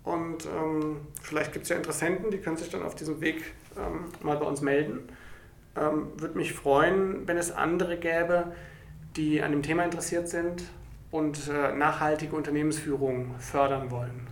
Und 0.04 0.46
ähm, 0.46 1.00
vielleicht 1.20 1.52
gibt 1.52 1.64
es 1.64 1.70
ja 1.70 1.76
Interessenten, 1.76 2.30
die 2.30 2.38
können 2.38 2.58
sich 2.58 2.70
dann 2.70 2.84
auf 2.84 2.94
diesem 2.94 3.20
Weg 3.20 3.42
ähm, 3.76 4.04
mal 4.22 4.36
bei 4.36 4.46
uns 4.46 4.60
melden. 4.60 5.08
Ähm, 5.76 6.12
Würde 6.16 6.38
mich 6.38 6.52
freuen, 6.52 7.26
wenn 7.26 7.38
es 7.38 7.50
andere 7.50 7.96
gäbe, 7.96 8.52
die 9.16 9.42
an 9.42 9.50
dem 9.50 9.64
Thema 9.64 9.82
interessiert 9.82 10.28
sind 10.28 10.62
und 11.10 11.48
äh, 11.48 11.74
nachhaltige 11.74 12.34
Unternehmensführung 12.34 13.34
fördern 13.38 13.90
wollen. 13.90 14.26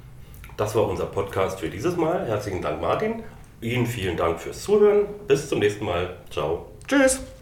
Das 0.56 0.74
war 0.74 0.88
unser 0.88 1.06
Podcast 1.06 1.60
für 1.60 1.68
dieses 1.68 1.96
Mal. 1.96 2.26
Herzlichen 2.26 2.62
Dank, 2.62 2.80
Martin. 2.80 3.22
Ihnen 3.60 3.86
vielen 3.86 4.16
Dank 4.16 4.38
fürs 4.38 4.62
Zuhören. 4.62 5.06
Bis 5.26 5.48
zum 5.48 5.58
nächsten 5.58 5.84
Mal. 5.84 6.16
Ciao. 6.30 6.66
Tschüss! 6.86 7.33